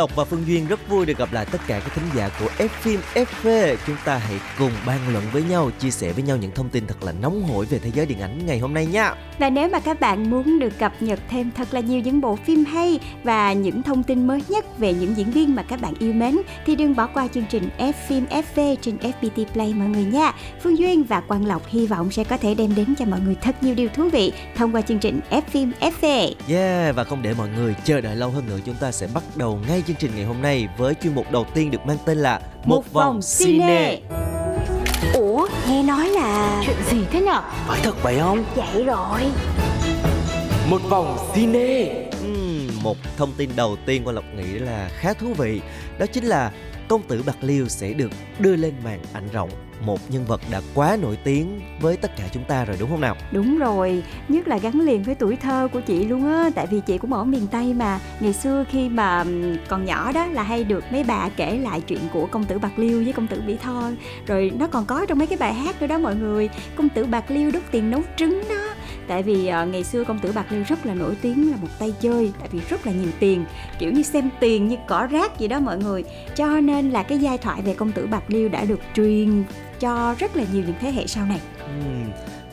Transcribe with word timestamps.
Lộc 0.00 0.16
và 0.16 0.24
Phương 0.24 0.46
Duyên 0.46 0.66
rất 0.66 0.88
vui 0.88 1.06
được 1.06 1.18
gặp 1.18 1.32
lại 1.32 1.46
tất 1.52 1.60
cả 1.66 1.80
các 1.80 1.94
thính 1.94 2.04
giả 2.16 2.30
của 2.40 2.48
F 2.58 2.68
phim 2.68 3.00
FV. 3.14 3.76
Chúng 3.86 3.96
ta 4.04 4.16
hãy 4.16 4.40
cùng 4.58 4.70
bàn 4.86 4.98
luận 5.12 5.24
với 5.32 5.42
nhau, 5.42 5.70
chia 5.78 5.90
sẻ 5.90 6.12
với 6.12 6.22
nhau 6.22 6.36
những 6.36 6.50
thông 6.54 6.68
tin 6.68 6.86
thật 6.86 7.02
là 7.02 7.12
nóng 7.12 7.42
hổi 7.42 7.66
về 7.66 7.78
thế 7.78 7.90
giới 7.94 8.06
điện 8.06 8.20
ảnh 8.20 8.46
ngày 8.46 8.58
hôm 8.58 8.74
nay 8.74 8.86
nha. 8.86 9.14
Và 9.38 9.50
nếu 9.50 9.68
mà 9.68 9.80
các 9.80 10.00
bạn 10.00 10.30
muốn 10.30 10.58
được 10.58 10.78
cập 10.78 11.02
nhật 11.02 11.18
thêm 11.30 11.50
thật 11.56 11.68
là 11.74 11.80
nhiều 11.80 12.00
những 12.00 12.20
bộ 12.20 12.36
phim 12.36 12.64
hay 12.64 13.00
và 13.24 13.52
những 13.52 13.82
thông 13.82 14.02
tin 14.02 14.26
mới 14.26 14.42
nhất 14.48 14.78
về 14.78 14.94
những 14.94 15.16
diễn 15.16 15.30
viên 15.30 15.54
mà 15.54 15.62
các 15.62 15.80
bạn 15.80 15.94
yêu 15.98 16.12
mến 16.12 16.36
thì 16.66 16.76
đừng 16.76 16.96
bỏ 16.96 17.06
qua 17.06 17.28
chương 17.34 17.46
trình 17.50 17.68
F 17.78 17.92
phim 18.08 18.26
FV 18.26 18.76
trên 18.82 18.96
FPT 18.96 19.44
Play 19.44 19.74
mọi 19.74 19.88
người 19.88 20.04
nha. 20.04 20.32
Phương 20.62 20.78
Duyên 20.78 21.04
và 21.04 21.20
Quang 21.20 21.46
Lộc 21.46 21.66
hy 21.68 21.86
vọng 21.86 22.10
sẽ 22.10 22.24
có 22.24 22.36
thể 22.36 22.54
đem 22.54 22.74
đến 22.74 22.94
cho 22.98 23.04
mọi 23.04 23.20
người 23.20 23.34
thật 23.34 23.62
nhiều 23.62 23.74
điều 23.74 23.88
thú 23.88 24.08
vị 24.08 24.32
thông 24.56 24.74
qua 24.74 24.80
chương 24.80 24.98
trình 24.98 25.20
F 25.30 25.42
phim 25.50 25.72
FV. 25.80 26.34
Yeah, 26.48 26.96
và 26.96 27.04
không 27.04 27.22
để 27.22 27.34
mọi 27.34 27.48
người 27.48 27.74
chờ 27.84 28.00
đợi 28.00 28.16
lâu 28.16 28.30
hơn 28.30 28.46
nữa, 28.46 28.58
chúng 28.66 28.76
ta 28.80 28.92
sẽ 28.92 29.08
bắt 29.14 29.22
đầu 29.36 29.60
ngay 29.68 29.82
chương 29.90 29.98
trình 29.98 30.10
ngày 30.16 30.24
hôm 30.24 30.42
nay 30.42 30.68
với 30.76 30.94
chuyên 31.02 31.14
mục 31.14 31.32
đầu 31.32 31.46
tiên 31.54 31.70
được 31.70 31.86
mang 31.86 31.96
tên 32.04 32.18
là 32.18 32.40
Một 32.64 32.92
vòng 32.92 33.20
cine. 33.38 34.00
Ủa, 35.14 35.48
nghe 35.68 35.82
nói 35.82 36.08
là 36.08 36.60
Chuyện 36.66 36.76
gì 36.90 37.04
thế 37.10 37.20
nhở? 37.20 37.42
Phải 37.66 37.80
thật 37.82 38.02
vậy 38.02 38.18
không? 38.18 38.44
vậy 38.54 38.84
rồi. 38.84 39.20
Một 40.70 40.80
vòng 40.88 41.30
cine 41.34 42.08
Ừm, 42.22 42.68
một 42.82 42.96
thông 43.16 43.32
tin 43.36 43.50
đầu 43.56 43.76
tiên 43.86 44.04
Quang 44.04 44.16
Lộc 44.16 44.24
nghĩ 44.36 44.58
là 44.58 44.90
khá 44.94 45.12
thú 45.12 45.26
vị, 45.36 45.60
đó 45.98 46.06
chính 46.12 46.24
là 46.24 46.50
công 46.90 47.02
tử 47.02 47.22
Bạc 47.26 47.36
Liêu 47.40 47.68
sẽ 47.68 47.92
được 47.92 48.10
đưa 48.38 48.56
lên 48.56 48.74
màn 48.84 49.00
ảnh 49.12 49.28
rộng. 49.32 49.50
Một 49.84 50.00
nhân 50.08 50.24
vật 50.24 50.40
đã 50.50 50.60
quá 50.74 50.96
nổi 51.02 51.18
tiếng 51.24 51.60
với 51.80 51.96
tất 51.96 52.16
cả 52.16 52.24
chúng 52.32 52.44
ta 52.44 52.64
rồi 52.64 52.76
đúng 52.80 52.90
không 52.90 53.00
nào? 53.00 53.16
Đúng 53.32 53.58
rồi, 53.58 54.02
nhất 54.28 54.48
là 54.48 54.58
gắn 54.58 54.80
liền 54.80 55.02
với 55.02 55.14
tuổi 55.14 55.36
thơ 55.36 55.68
của 55.72 55.80
chị 55.80 56.04
luôn 56.04 56.32
á 56.32 56.50
Tại 56.54 56.66
vì 56.66 56.80
chị 56.86 56.98
cũng 56.98 57.12
ở 57.12 57.24
miền 57.24 57.46
Tây 57.46 57.74
mà. 57.74 58.00
Ngày 58.20 58.32
xưa 58.32 58.64
khi 58.70 58.88
mà 58.88 59.24
còn 59.68 59.84
nhỏ 59.84 60.12
đó 60.12 60.26
là 60.26 60.42
hay 60.42 60.64
được 60.64 60.84
mấy 60.92 61.04
bà 61.04 61.28
kể 61.28 61.58
lại 61.58 61.80
chuyện 61.80 62.00
của 62.12 62.26
công 62.26 62.44
tử 62.44 62.58
Bạc 62.58 62.78
Liêu 62.78 63.02
với 63.04 63.12
công 63.12 63.26
tử 63.26 63.42
Mỹ 63.46 63.56
Tho. 63.62 63.90
Rồi 64.26 64.52
nó 64.58 64.66
còn 64.66 64.86
có 64.86 65.06
trong 65.06 65.18
mấy 65.18 65.26
cái 65.26 65.38
bài 65.38 65.54
hát 65.54 65.80
nữa 65.80 65.86
đó 65.86 65.98
mọi 65.98 66.14
người. 66.14 66.48
Công 66.76 66.88
tử 66.88 67.04
Bạc 67.04 67.30
Liêu 67.30 67.50
đốt 67.50 67.62
tiền 67.70 67.90
nấu 67.90 68.02
trứng 68.16 68.42
đó. 68.48 68.74
Tại 69.10 69.22
vì 69.22 69.50
uh, 69.62 69.68
ngày 69.68 69.84
xưa 69.84 70.04
công 70.04 70.18
tử 70.18 70.32
Bạc 70.32 70.52
Liêu 70.52 70.62
rất 70.68 70.86
là 70.86 70.94
nổi 70.94 71.16
tiếng 71.22 71.50
là 71.50 71.56
một 71.56 71.68
tay 71.78 71.92
chơi 72.00 72.32
Tại 72.38 72.48
vì 72.52 72.60
rất 72.68 72.86
là 72.86 72.92
nhiều 72.92 73.10
tiền 73.20 73.44
Kiểu 73.78 73.92
như 73.92 74.02
xem 74.02 74.30
tiền 74.40 74.68
như 74.68 74.76
cỏ 74.88 75.06
rác 75.06 75.38
gì 75.38 75.48
đó 75.48 75.60
mọi 75.60 75.78
người. 75.78 76.04
Cho 76.36 76.60
nên 76.60 76.90
là 76.90 77.02
cái 77.02 77.18
giai 77.18 77.38
thoại 77.38 77.62
về 77.62 77.74
công 77.74 77.92
tử 77.92 78.06
Bạc 78.06 78.22
Liêu 78.28 78.48
đã 78.48 78.64
được 78.64 78.80
truyền 78.94 79.44
cho 79.80 80.14
rất 80.18 80.36
là 80.36 80.44
nhiều 80.52 80.62
những 80.66 80.74
thế 80.80 80.92
hệ 80.92 81.06
sau 81.06 81.26
này. 81.26 81.40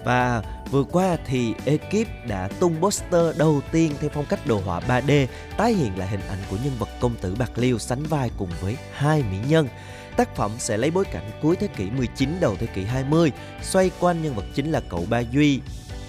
Và 0.05 0.41
vừa 0.71 0.83
qua 0.83 1.17
thì 1.25 1.53
ekip 1.65 2.07
đã 2.27 2.49
tung 2.59 2.75
poster 2.81 3.37
đầu 3.37 3.61
tiên 3.71 3.91
theo 3.99 4.09
phong 4.13 4.25
cách 4.29 4.47
đồ 4.47 4.61
họa 4.65 4.81
3D 4.87 5.27
tái 5.57 5.73
hiện 5.73 5.97
lại 5.97 6.07
hình 6.07 6.21
ảnh 6.29 6.39
của 6.49 6.57
nhân 6.63 6.73
vật 6.79 6.89
công 6.99 7.15
tử 7.21 7.35
Bạc 7.39 7.51
Liêu 7.55 7.79
sánh 7.79 8.03
vai 8.03 8.31
cùng 8.37 8.49
với 8.61 8.77
hai 8.93 9.23
mỹ 9.31 9.37
nhân. 9.49 9.67
Tác 10.17 10.35
phẩm 10.35 10.51
sẽ 10.57 10.77
lấy 10.77 10.91
bối 10.91 11.05
cảnh 11.05 11.31
cuối 11.41 11.55
thế 11.55 11.67
kỷ 11.67 11.89
19 11.89 12.37
đầu 12.39 12.55
thế 12.59 12.67
kỷ 12.67 12.83
20, 12.83 13.31
xoay 13.61 13.91
quanh 13.99 14.23
nhân 14.23 14.35
vật 14.35 14.45
chính 14.53 14.71
là 14.71 14.81
cậu 14.89 15.05
Ba 15.09 15.19
Duy, 15.19 15.59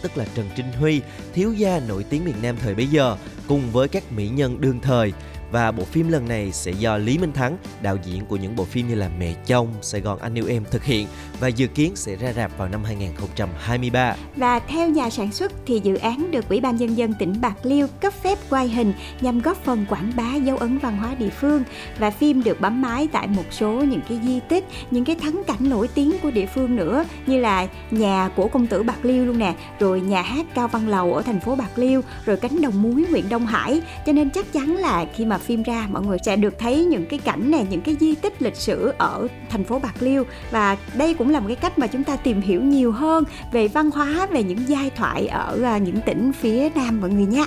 tức 0.02 0.16
là 0.16 0.24
Trần 0.34 0.46
Trinh 0.56 0.72
Huy, 0.78 1.00
thiếu 1.34 1.52
gia 1.52 1.80
nổi 1.88 2.04
tiếng 2.04 2.24
miền 2.24 2.34
Nam 2.42 2.56
thời 2.62 2.74
bấy 2.74 2.86
giờ, 2.86 3.16
cùng 3.48 3.62
với 3.72 3.88
các 3.88 4.12
mỹ 4.12 4.28
nhân 4.28 4.60
đương 4.60 4.80
thời. 4.80 5.12
Và 5.52 5.72
bộ 5.72 5.84
phim 5.84 6.08
lần 6.08 6.28
này 6.28 6.52
sẽ 6.52 6.70
do 6.70 6.96
Lý 6.96 7.18
Minh 7.18 7.32
Thắng, 7.32 7.56
đạo 7.82 7.96
diễn 8.04 8.26
của 8.26 8.36
những 8.36 8.56
bộ 8.56 8.64
phim 8.64 8.88
như 8.88 8.94
là 8.94 9.10
Mẹ 9.18 9.34
Chồng, 9.46 9.68
Sài 9.82 10.00
Gòn 10.00 10.18
Anh 10.18 10.34
Yêu 10.34 10.46
Em 10.48 10.64
thực 10.70 10.84
hiện 10.84 11.06
và 11.40 11.48
dự 11.48 11.66
kiến 11.66 11.96
sẽ 11.96 12.16
ra 12.16 12.32
rạp 12.32 12.58
vào 12.58 12.68
năm 12.68 12.84
2023. 12.84 14.14
Và 14.36 14.58
theo 14.58 14.88
nhà 14.88 15.10
sản 15.10 15.32
xuất 15.32 15.52
thì 15.66 15.80
dự 15.84 15.96
án 15.96 16.30
được 16.30 16.48
Ủy 16.48 16.60
ban 16.60 16.76
Nhân 16.76 16.96
dân 16.96 17.14
tỉnh 17.14 17.40
Bạc 17.40 17.54
Liêu 17.62 17.86
cấp 18.00 18.12
phép 18.12 18.38
quay 18.50 18.68
hình 18.68 18.92
nhằm 19.20 19.40
góp 19.40 19.64
phần 19.64 19.86
quảng 19.88 20.12
bá 20.16 20.34
dấu 20.34 20.56
ấn 20.56 20.78
văn 20.78 20.96
hóa 20.96 21.14
địa 21.14 21.30
phương 21.30 21.62
và 21.98 22.10
phim 22.10 22.42
được 22.42 22.60
bấm 22.60 22.82
máy 22.82 23.08
tại 23.12 23.26
một 23.26 23.44
số 23.50 23.72
những 23.72 24.00
cái 24.08 24.20
di 24.24 24.40
tích, 24.48 24.64
những 24.90 25.04
cái 25.04 25.16
thắng 25.16 25.42
cảnh 25.46 25.70
nổi 25.70 25.88
tiếng 25.94 26.18
của 26.22 26.30
địa 26.30 26.46
phương 26.46 26.76
nữa 26.76 27.04
như 27.26 27.40
là 27.40 27.66
nhà 27.90 28.30
của 28.36 28.48
công 28.48 28.66
tử 28.66 28.82
Bạc 28.82 29.04
Liêu 29.04 29.24
luôn 29.24 29.38
nè, 29.38 29.54
rồi 29.78 30.00
nhà 30.00 30.22
hát 30.22 30.46
Cao 30.54 30.68
Văn 30.68 30.88
Lầu 30.88 31.14
ở 31.14 31.22
thành 31.22 31.40
phố 31.40 31.54
Bạc 31.54 31.78
Liêu, 31.78 32.00
rồi 32.26 32.36
cánh 32.36 32.60
đồng 32.60 32.82
muối 32.82 33.04
huyện 33.10 33.28
Đông 33.28 33.46
Hải. 33.46 33.80
Cho 34.06 34.12
nên 34.12 34.30
chắc 34.30 34.52
chắn 34.52 34.76
là 34.76 35.06
khi 35.14 35.24
mà 35.24 35.37
phim 35.38 35.62
ra 35.62 35.86
mọi 35.90 36.02
người 36.02 36.18
sẽ 36.22 36.36
được 36.36 36.58
thấy 36.58 36.84
những 36.84 37.06
cái 37.06 37.18
cảnh 37.18 37.50
này, 37.50 37.66
những 37.70 37.80
cái 37.80 37.96
di 38.00 38.14
tích 38.14 38.42
lịch 38.42 38.56
sử 38.56 38.92
ở 38.98 39.28
thành 39.50 39.64
phố 39.64 39.78
Bạc 39.78 39.94
Liêu 40.00 40.24
và 40.50 40.76
đây 40.94 41.14
cũng 41.14 41.30
là 41.30 41.40
một 41.40 41.46
cái 41.46 41.56
cách 41.56 41.78
mà 41.78 41.86
chúng 41.86 42.04
ta 42.04 42.16
tìm 42.16 42.40
hiểu 42.40 42.62
nhiều 42.62 42.92
hơn 42.92 43.24
về 43.52 43.68
văn 43.68 43.90
hóa 43.90 44.26
về 44.26 44.42
những 44.42 44.68
giai 44.68 44.90
thoại 44.96 45.26
ở 45.26 45.62
à, 45.64 45.78
những 45.78 46.00
tỉnh 46.00 46.32
phía 46.32 46.68
Nam 46.74 47.00
mọi 47.00 47.10
người 47.10 47.26
nhé. 47.26 47.44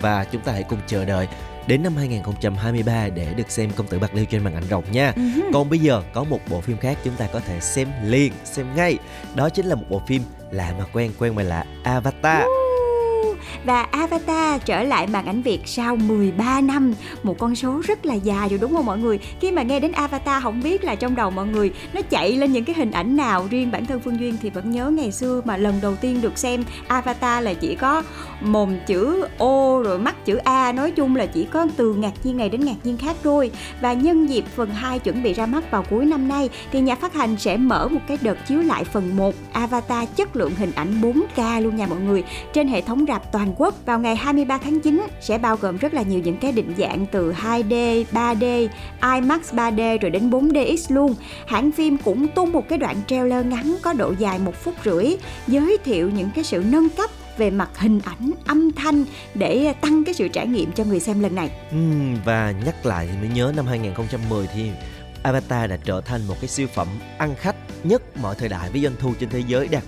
Và 0.00 0.24
chúng 0.32 0.42
ta 0.42 0.52
hãy 0.52 0.62
cùng 0.62 0.78
chờ 0.86 1.04
đợi 1.04 1.28
đến 1.66 1.82
năm 1.82 1.96
2023 1.96 3.08
để 3.08 3.34
được 3.36 3.50
xem 3.50 3.70
công 3.76 3.86
tử 3.86 3.98
Bạc 3.98 4.14
Liêu 4.14 4.24
trên 4.24 4.44
màn 4.44 4.54
ảnh 4.54 4.68
rộng 4.70 4.84
nha. 4.92 5.12
Còn 5.52 5.70
bây 5.70 5.78
giờ 5.78 6.02
có 6.12 6.24
một 6.24 6.40
bộ 6.50 6.60
phim 6.60 6.76
khác 6.76 6.98
chúng 7.04 7.14
ta 7.14 7.26
có 7.32 7.40
thể 7.40 7.60
xem 7.60 7.88
liền, 8.04 8.32
xem 8.44 8.66
ngay. 8.76 8.98
Đó 9.34 9.48
chính 9.48 9.66
là 9.66 9.74
một 9.74 9.84
bộ 9.90 10.02
phim 10.06 10.22
lạ 10.50 10.74
mà 10.78 10.84
quen, 10.92 11.10
quen 11.18 11.34
mà 11.34 11.42
lạ 11.42 11.64
Avatar. 11.82 12.44
Và 13.64 13.82
Avatar 13.82 14.60
trở 14.64 14.82
lại 14.82 15.06
màn 15.06 15.26
ảnh 15.26 15.42
Việt 15.42 15.60
sau 15.64 15.96
13 15.96 16.60
năm. 16.60 16.94
Một 17.22 17.38
con 17.38 17.54
số 17.54 17.82
rất 17.86 18.06
là 18.06 18.14
dài 18.14 18.48
rồi, 18.48 18.58
đúng 18.58 18.72
không 18.72 18.86
mọi 18.86 18.98
người? 18.98 19.18
Khi 19.40 19.50
mà 19.50 19.62
nghe 19.62 19.80
đến 19.80 19.92
Avatar, 19.92 20.42
không 20.42 20.62
biết 20.62 20.84
là 20.84 20.94
trong 20.94 21.14
đầu 21.14 21.30
mọi 21.30 21.46
người 21.46 21.72
Nó 21.94 22.00
chạy 22.02 22.32
lên 22.32 22.52
những 22.52 22.64
cái 22.64 22.74
hình 22.78 22.90
ảnh 22.90 23.16
nào. 23.16 23.46
Riêng 23.50 23.70
bản 23.70 23.86
thân 23.86 24.00
Phương 24.00 24.20
Duyên 24.20 24.36
thì 24.42 24.50
vẫn 24.50 24.70
nhớ 24.70 24.90
ngày 24.90 25.12
xưa 25.12 25.40
Mà 25.44 25.56
lần 25.56 25.74
đầu 25.82 25.96
tiên 25.96 26.20
được 26.20 26.38
xem 26.38 26.64
Avatar 26.86 27.44
là 27.44 27.54
chỉ 27.54 27.74
có 27.74 28.02
mồm 28.40 28.76
chữ 28.86 29.26
O 29.38 29.82
Rồi 29.84 29.98
mắt 29.98 30.24
chữ 30.24 30.36
A. 30.36 30.72
Nói 30.72 30.90
chung 30.90 31.16
là 31.16 31.26
chỉ 31.26 31.44
có 31.44 31.66
từ 31.76 31.94
ngạc 31.94 32.12
nhiên 32.24 32.36
này 32.36 32.48
đến 32.48 32.64
ngạc 32.64 32.76
nhiên 32.84 32.96
khác 32.96 33.16
thôi. 33.22 33.50
Và 33.80 33.92
nhân 33.92 34.26
dịp 34.26 34.44
phần 34.56 34.70
2 34.70 34.98
chuẩn 34.98 35.22
bị 35.22 35.32
ra 35.32 35.46
mắt 35.46 35.70
vào 35.70 35.84
cuối 35.90 36.04
năm 36.04 36.28
nay, 36.28 36.50
Thì 36.72 36.80
nhà 36.80 36.94
phát 36.94 37.14
hành 37.14 37.36
sẽ 37.38 37.56
mở 37.56 37.88
một 37.88 38.00
cái 38.08 38.18
đợt 38.20 38.38
chiếu 38.48 38.62
lại 38.62 38.84
phần 38.84 39.16
1 39.16 39.34
Avatar 39.52 40.08
chất 40.16 40.36
lượng 40.36 40.52
hình 40.56 40.72
ảnh 40.74 41.00
4K 41.00 41.60
luôn 41.62 41.76
nha 41.76 41.86
mọi 41.86 42.00
người. 42.00 42.24
Trên 42.52 42.68
hệ 42.68 42.80
thống 42.80 43.04
rạp 43.08 43.32
toàn 43.32 43.51
quốc 43.56 43.74
vào 43.86 43.98
ngày 43.98 44.16
23 44.16 44.58
tháng 44.58 44.80
9 44.80 45.06
sẽ 45.20 45.38
bao 45.38 45.56
gồm 45.56 45.76
rất 45.76 45.94
là 45.94 46.02
nhiều 46.02 46.20
những 46.20 46.36
cái 46.36 46.52
định 46.52 46.74
dạng 46.78 47.06
từ 47.06 47.32
2D, 47.32 48.04
3D, 48.12 48.68
IMAX 49.14 49.54
3D 49.54 49.98
rồi 49.98 50.10
đến 50.10 50.30
4DX 50.30 50.94
luôn. 50.94 51.14
Hãng 51.46 51.72
phim 51.72 51.98
cũng 51.98 52.28
tung 52.28 52.52
một 52.52 52.68
cái 52.68 52.78
đoạn 52.78 52.96
trailer 53.06 53.46
ngắn 53.46 53.76
có 53.82 53.92
độ 53.92 54.14
dài 54.18 54.38
một 54.38 54.54
phút 54.54 54.74
rưỡi 54.84 55.16
giới 55.46 55.78
thiệu 55.84 56.10
những 56.10 56.30
cái 56.34 56.44
sự 56.44 56.64
nâng 56.70 56.88
cấp 56.88 57.10
về 57.36 57.50
mặt 57.50 57.78
hình 57.78 58.00
ảnh, 58.04 58.30
âm 58.46 58.72
thanh 58.72 59.04
để 59.34 59.74
tăng 59.80 60.04
cái 60.04 60.14
sự 60.14 60.28
trải 60.28 60.46
nghiệm 60.46 60.72
cho 60.72 60.84
người 60.84 61.00
xem 61.00 61.20
lần 61.20 61.34
này. 61.34 61.50
Ừ, 61.70 61.76
và 62.24 62.54
nhắc 62.64 62.86
lại 62.86 63.08
thì 63.12 63.18
mới 63.18 63.36
nhớ 63.36 63.52
năm 63.56 63.66
2010 63.66 64.48
thì 64.54 64.70
Avatar 65.22 65.70
đã 65.70 65.76
trở 65.84 66.00
thành 66.00 66.20
một 66.28 66.34
cái 66.40 66.48
siêu 66.48 66.66
phẩm 66.74 66.88
ăn 67.18 67.34
khách 67.40 67.56
nhất 67.84 68.02
mọi 68.22 68.34
thời 68.38 68.48
đại 68.48 68.70
với 68.70 68.82
doanh 68.82 68.96
thu 68.98 69.12
trên 69.20 69.28
thế 69.28 69.42
giới 69.46 69.68
đạt 69.68 69.82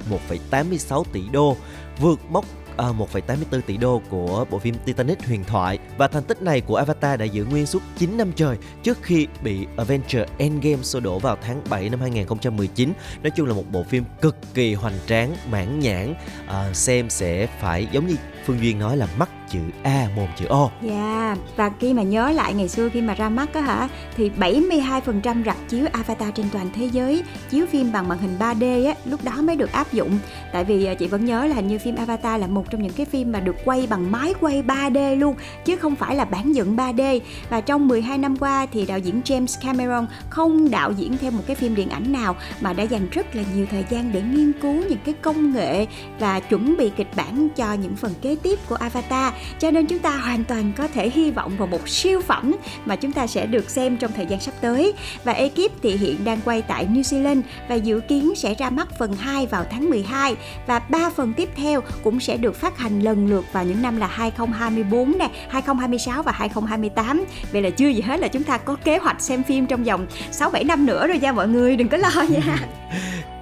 1,86 0.50 1.04
tỷ 1.12 1.22
đô, 1.32 1.56
vượt 2.00 2.20
mốc 2.28 2.44
ờ, 2.76 2.92
1,84 2.92 3.60
tỷ 3.60 3.76
đô 3.76 4.02
của 4.10 4.44
bộ 4.50 4.58
phim 4.58 4.74
Titanic 4.84 5.26
huyền 5.26 5.44
thoại 5.44 5.78
và 5.98 6.08
thành 6.08 6.22
tích 6.22 6.42
này 6.42 6.60
của 6.60 6.76
Avatar 6.76 7.20
đã 7.20 7.24
giữ 7.24 7.44
nguyên 7.44 7.66
suốt 7.66 7.82
9 7.98 8.16
năm 8.16 8.32
trời 8.36 8.56
trước 8.82 8.98
khi 9.02 9.26
bị 9.42 9.66
Avengers 9.76 10.30
Endgame 10.38 10.82
sô 10.82 11.00
đổ 11.00 11.18
vào 11.18 11.36
tháng 11.42 11.62
7 11.70 11.88
năm 11.88 12.00
2019. 12.00 12.92
Nói 13.22 13.30
chung 13.30 13.46
là 13.48 13.54
một 13.54 13.64
bộ 13.72 13.82
phim 13.82 14.04
cực 14.20 14.36
kỳ 14.54 14.74
hoành 14.74 14.98
tráng, 15.06 15.36
mãn 15.50 15.80
nhãn, 15.80 16.14
à, 16.46 16.72
xem 16.72 17.10
sẽ 17.10 17.46
phải 17.60 17.88
giống 17.92 18.06
như 18.06 18.16
Phương 18.44 18.60
Duyên 18.60 18.78
nói 18.78 18.96
là 18.96 19.06
mắt 19.18 19.28
chữ 19.54 19.60
A 19.82 20.08
mồm 20.16 20.28
chữ 20.36 20.46
O. 20.46 20.70
Yeah, 20.88 21.38
và 21.56 21.70
khi 21.80 21.94
mà 21.94 22.02
nhớ 22.02 22.30
lại 22.30 22.54
ngày 22.54 22.68
xưa 22.68 22.88
khi 22.88 23.00
mà 23.00 23.14
ra 23.14 23.28
mắt 23.28 23.54
á 23.54 23.60
hả 23.60 23.88
thì 24.16 24.30
72% 24.38 25.44
rạp 25.44 25.56
chiếu 25.68 25.86
Avatar 25.92 26.28
trên 26.34 26.46
toàn 26.52 26.70
thế 26.74 26.86
giới 26.92 27.22
chiếu 27.50 27.66
phim 27.66 27.92
bằng 27.92 28.08
màn 28.08 28.18
hình 28.18 28.36
3D 28.38 28.86
á, 28.86 28.94
lúc 29.04 29.24
đó 29.24 29.32
mới 29.42 29.56
được 29.56 29.72
áp 29.72 29.92
dụng. 29.92 30.18
Tại 30.52 30.64
vì 30.64 30.84
ờ, 30.84 30.94
chị 30.94 31.06
vẫn 31.06 31.24
nhớ 31.24 31.46
là 31.46 31.54
hình 31.54 31.68
như 31.68 31.78
phim 31.78 31.96
Avatar 31.96 32.40
là 32.40 32.46
một 32.46 32.70
trong 32.70 32.82
những 32.82 32.92
cái 32.92 33.06
phim 33.06 33.32
mà 33.32 33.40
được 33.40 33.56
quay 33.64 33.86
bằng 33.90 34.12
máy 34.12 34.34
quay 34.40 34.62
3D 34.62 35.18
luôn 35.18 35.34
chứ 35.64 35.76
không 35.76 35.96
phải 35.96 36.16
là 36.16 36.24
bản 36.24 36.54
dựng 36.54 36.76
3D. 36.76 37.20
Và 37.48 37.60
trong 37.60 37.88
12 37.88 38.18
năm 38.18 38.36
qua 38.36 38.66
thì 38.72 38.86
đạo 38.86 38.98
diễn 38.98 39.20
James 39.24 39.60
Cameron 39.62 40.06
không 40.30 40.70
đạo 40.70 40.92
diễn 40.92 41.16
thêm 41.18 41.36
một 41.36 41.42
cái 41.46 41.56
phim 41.56 41.74
điện 41.74 41.88
ảnh 41.88 42.12
nào 42.12 42.36
mà 42.60 42.72
đã 42.72 42.82
dành 42.82 43.08
rất 43.10 43.36
là 43.36 43.42
nhiều 43.54 43.66
thời 43.70 43.84
gian 43.90 44.12
để 44.12 44.22
nghiên 44.22 44.52
cứu 44.52 44.74
những 44.88 44.98
cái 45.04 45.14
công 45.22 45.52
nghệ 45.52 45.86
và 46.18 46.40
chuẩn 46.40 46.76
bị 46.78 46.90
kịch 46.96 47.10
bản 47.16 47.48
cho 47.56 47.72
những 47.72 47.96
phần 47.96 48.12
kế 48.22 48.33
tiếp 48.36 48.58
của 48.68 48.74
Avatar 48.74 49.34
cho 49.58 49.70
nên 49.70 49.86
chúng 49.86 49.98
ta 49.98 50.16
hoàn 50.16 50.44
toàn 50.44 50.72
có 50.76 50.88
thể 50.88 51.10
hy 51.10 51.30
vọng 51.30 51.56
vào 51.58 51.66
một 51.66 51.88
siêu 51.88 52.20
phẩm 52.20 52.54
mà 52.84 52.96
chúng 52.96 53.12
ta 53.12 53.26
sẽ 53.26 53.46
được 53.46 53.70
xem 53.70 53.96
trong 53.96 54.12
thời 54.12 54.26
gian 54.26 54.40
sắp 54.40 54.54
tới 54.60 54.92
và 55.24 55.32
ekip 55.32 55.82
thì 55.82 55.96
hiện 55.96 56.24
đang 56.24 56.40
quay 56.44 56.62
tại 56.62 56.86
New 56.86 57.02
Zealand 57.02 57.42
và 57.68 57.74
dự 57.74 58.00
kiến 58.00 58.34
sẽ 58.36 58.54
ra 58.54 58.70
mắt 58.70 58.88
phần 58.98 59.12
2 59.12 59.46
vào 59.46 59.64
tháng 59.70 59.90
12 59.90 60.36
và 60.66 60.78
ba 60.78 61.10
phần 61.10 61.32
tiếp 61.32 61.48
theo 61.56 61.80
cũng 62.04 62.20
sẽ 62.20 62.36
được 62.36 62.56
phát 62.56 62.78
hành 62.78 63.00
lần 63.00 63.26
lượt 63.30 63.44
vào 63.52 63.64
những 63.64 63.82
năm 63.82 63.96
là 63.96 64.06
2024 64.06 65.18
nè, 65.18 65.28
2026 65.48 66.22
và 66.22 66.32
2028. 66.32 67.24
Vậy 67.52 67.62
là 67.62 67.70
chưa 67.70 67.88
gì 67.88 68.00
hết 68.00 68.20
là 68.20 68.28
chúng 68.28 68.42
ta 68.44 68.58
có 68.58 68.76
kế 68.84 68.98
hoạch 68.98 69.20
xem 69.22 69.42
phim 69.42 69.66
trong 69.66 69.84
vòng 69.84 70.06
6 70.30 70.50
7 70.50 70.64
năm 70.64 70.86
nữa 70.86 71.06
rồi 71.06 71.18
nha 71.18 71.32
mọi 71.32 71.48
người, 71.48 71.76
đừng 71.76 71.88
có 71.88 71.96
lo 71.96 72.10
nha. 72.28 72.56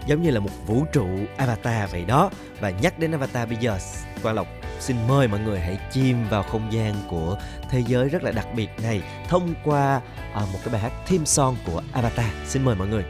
giống 0.06 0.23
như 0.23 0.31
là 0.31 0.41
một 0.41 0.50
vũ 0.67 0.85
trụ 0.93 1.06
avatar 1.37 1.91
vậy 1.93 2.05
đó 2.06 2.31
và 2.61 2.71
nhắc 2.71 2.99
đến 2.99 3.12
avatar 3.12 3.49
bây 3.49 3.56
giờ 3.61 3.79
quang 4.23 4.35
lộc 4.35 4.47
xin 4.82 4.96
mời 5.08 5.29
mọi 5.29 5.40
người 5.40 5.61
hãy 5.61 5.79
chìm 5.93 6.17
vào 6.31 6.43
không 6.43 6.73
gian 6.73 6.94
của 7.08 7.38
thế 7.70 7.82
giới 7.87 8.08
rất 8.08 8.23
là 8.23 8.32
đặc 8.32 8.46
biệt 8.56 8.69
này 8.82 9.02
thông 9.29 9.55
qua 9.64 10.00
à, 10.34 10.40
một 10.52 10.58
cái 10.64 10.73
bài 10.73 10.82
hát 10.82 10.93
theme 11.06 11.25
song 11.25 11.56
của 11.67 11.82
avatar. 11.93 12.26
Xin 12.46 12.64
mời 12.64 12.75
mọi 12.75 12.88
người. 12.88 13.05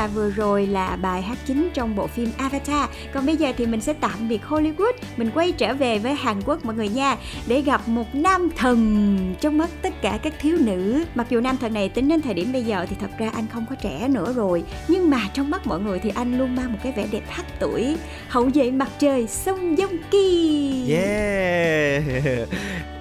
Và 0.00 0.06
vừa 0.06 0.30
rồi 0.30 0.66
là 0.66 0.96
bài 0.96 1.22
hát 1.22 1.38
chính 1.46 1.70
trong 1.74 1.96
bộ 1.96 2.06
phim 2.06 2.30
Avatar. 2.36 2.90
Còn 3.14 3.26
bây 3.26 3.36
giờ 3.36 3.52
thì 3.56 3.66
mình 3.66 3.80
sẽ 3.80 3.92
tạm 3.92 4.28
biệt 4.28 4.40
Hollywood, 4.48 4.92
mình 5.16 5.30
quay 5.34 5.52
trở 5.52 5.74
về 5.74 5.98
với 5.98 6.14
Hàn 6.14 6.42
Quốc 6.46 6.64
mọi 6.64 6.74
người 6.74 6.88
nha 6.88 7.16
để 7.46 7.60
gặp 7.60 7.88
một 7.88 8.14
nam 8.14 8.48
thần 8.56 9.34
trong 9.40 9.58
mắt 9.58 9.70
tất 9.82 10.02
cả 10.02 10.18
các 10.22 10.32
thiếu 10.40 10.56
nữ. 10.60 11.04
Mặc 11.14 11.26
dù 11.30 11.40
nam 11.40 11.56
thần 11.56 11.74
này 11.74 11.88
tính 11.88 12.08
đến 12.08 12.22
thời 12.22 12.34
điểm 12.34 12.52
bây 12.52 12.62
giờ 12.62 12.86
thì 12.90 12.96
thật 13.00 13.10
ra 13.18 13.30
anh 13.34 13.46
không 13.52 13.66
có 13.70 13.74
trẻ 13.74 14.08
nữa 14.08 14.32
rồi, 14.32 14.64
nhưng 14.88 15.10
mà 15.10 15.20
trong 15.34 15.50
mắt 15.50 15.66
mọi 15.66 15.80
người 15.80 15.98
thì 15.98 16.12
anh 16.14 16.38
luôn 16.38 16.56
mang 16.56 16.72
một 16.72 16.78
cái 16.82 16.92
vẻ 16.92 17.06
đẹp 17.10 17.24
hắc 17.28 17.46
tuổi. 17.60 17.96
Hậu 18.28 18.50
vệ 18.54 18.70
mặt 18.70 18.88
trời 18.98 19.26
Song 19.26 19.76
Joong 19.76 19.96
Ki. 20.10 20.94
Yeah. 20.94 22.02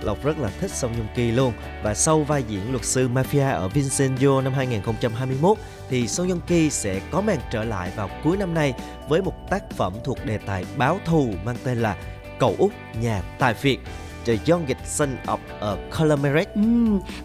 Lộc 0.04 0.24
rất 0.24 0.40
là 0.40 0.50
thích 0.62 0.72
Song 0.72 0.92
Joong 0.92 1.16
Ki 1.16 1.32
luôn 1.32 1.54
và 1.84 1.94
sau 1.94 2.24
vai 2.24 2.44
diễn 2.48 2.72
luật 2.72 2.86
sư 2.86 3.10
mafia 3.14 3.52
ở 3.52 3.70
Vincenzo 3.74 4.44
năm 4.44 4.54
2021 4.54 5.58
thì 5.90 6.08
Song 6.08 6.30
Yong 6.30 6.42
Ki 6.42 6.70
sẽ 6.70 7.02
có 7.12 7.22
màn 7.22 7.38
trở 7.52 7.64
lại 7.64 7.92
vào 7.96 8.10
cuối 8.24 8.38
năm 8.38 8.54
nay 8.54 8.74
với 9.08 9.22
một 9.22 9.34
tác 9.50 9.72
phẩm 9.72 9.94
thuộc 10.04 10.26
đề 10.26 10.38
tài 10.38 10.66
báo 10.78 11.00
thù 11.06 11.34
mang 11.46 11.56
tên 11.64 11.78
là 11.78 11.98
Cậu 12.40 12.56
út 12.58 12.72
nhà 13.02 13.22
tài 13.40 13.54
phiệt. 13.54 13.78
The 14.26 14.38
Youngest 14.48 14.86
Son 14.86 15.10
of 15.26 15.38
a 15.60 15.76
Conglomerate. 15.98 16.52
Ừ. 16.56 16.62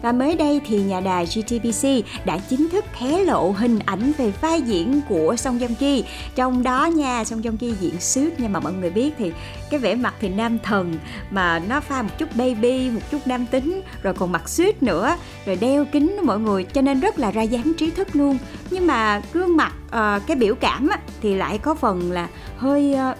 và 0.01 0.11
mới 0.11 0.35
đây 0.35 0.61
thì 0.67 0.81
nhà 0.81 0.99
đài 0.99 1.25
GTBC 1.25 1.87
đã 2.25 2.37
chính 2.49 2.69
thức 2.69 2.85
hé 2.93 3.23
lộ 3.23 3.51
hình 3.51 3.79
ảnh 3.85 4.11
về 4.17 4.31
vai 4.41 4.61
diễn 4.61 5.01
của 5.09 5.35
Song 5.35 5.59
Joong 5.59 5.75
Ki. 5.75 6.03
Trong 6.35 6.63
đó 6.63 6.85
nha, 6.85 7.23
Song 7.23 7.41
Joong 7.41 7.57
Ki 7.57 7.73
diễn 7.79 7.99
suit 7.99 8.33
nhưng 8.37 8.53
mà 8.53 8.59
mọi 8.59 8.73
người 8.73 8.89
biết 8.89 9.13
thì 9.17 9.31
cái 9.69 9.79
vẻ 9.79 9.95
mặt 9.95 10.13
thì 10.19 10.29
nam 10.29 10.59
thần 10.59 10.95
mà 11.31 11.59
nó 11.59 11.79
pha 11.79 12.01
một 12.01 12.09
chút 12.17 12.29
baby, 12.35 12.89
một 12.89 13.01
chút 13.11 13.27
nam 13.27 13.45
tính 13.45 13.81
rồi 14.03 14.13
còn 14.13 14.31
mặc 14.31 14.49
suit 14.49 14.83
nữa, 14.83 15.15
rồi 15.45 15.55
đeo 15.55 15.85
kính 15.85 16.17
mọi 16.23 16.39
người 16.39 16.63
cho 16.63 16.81
nên 16.81 16.99
rất 16.99 17.19
là 17.19 17.31
ra 17.31 17.41
dáng 17.41 17.73
trí 17.77 17.91
thức 17.91 18.07
luôn. 18.13 18.37
Nhưng 18.69 18.87
mà 18.87 19.21
gương 19.33 19.57
mặt 19.57 19.73
uh, 19.85 20.27
cái 20.27 20.37
biểu 20.37 20.55
cảm 20.55 20.87
á, 20.87 20.99
thì 21.21 21.35
lại 21.35 21.57
có 21.57 21.75
phần 21.75 22.11
là 22.11 22.27
hơi 22.57 22.93
ờ, 22.93 23.14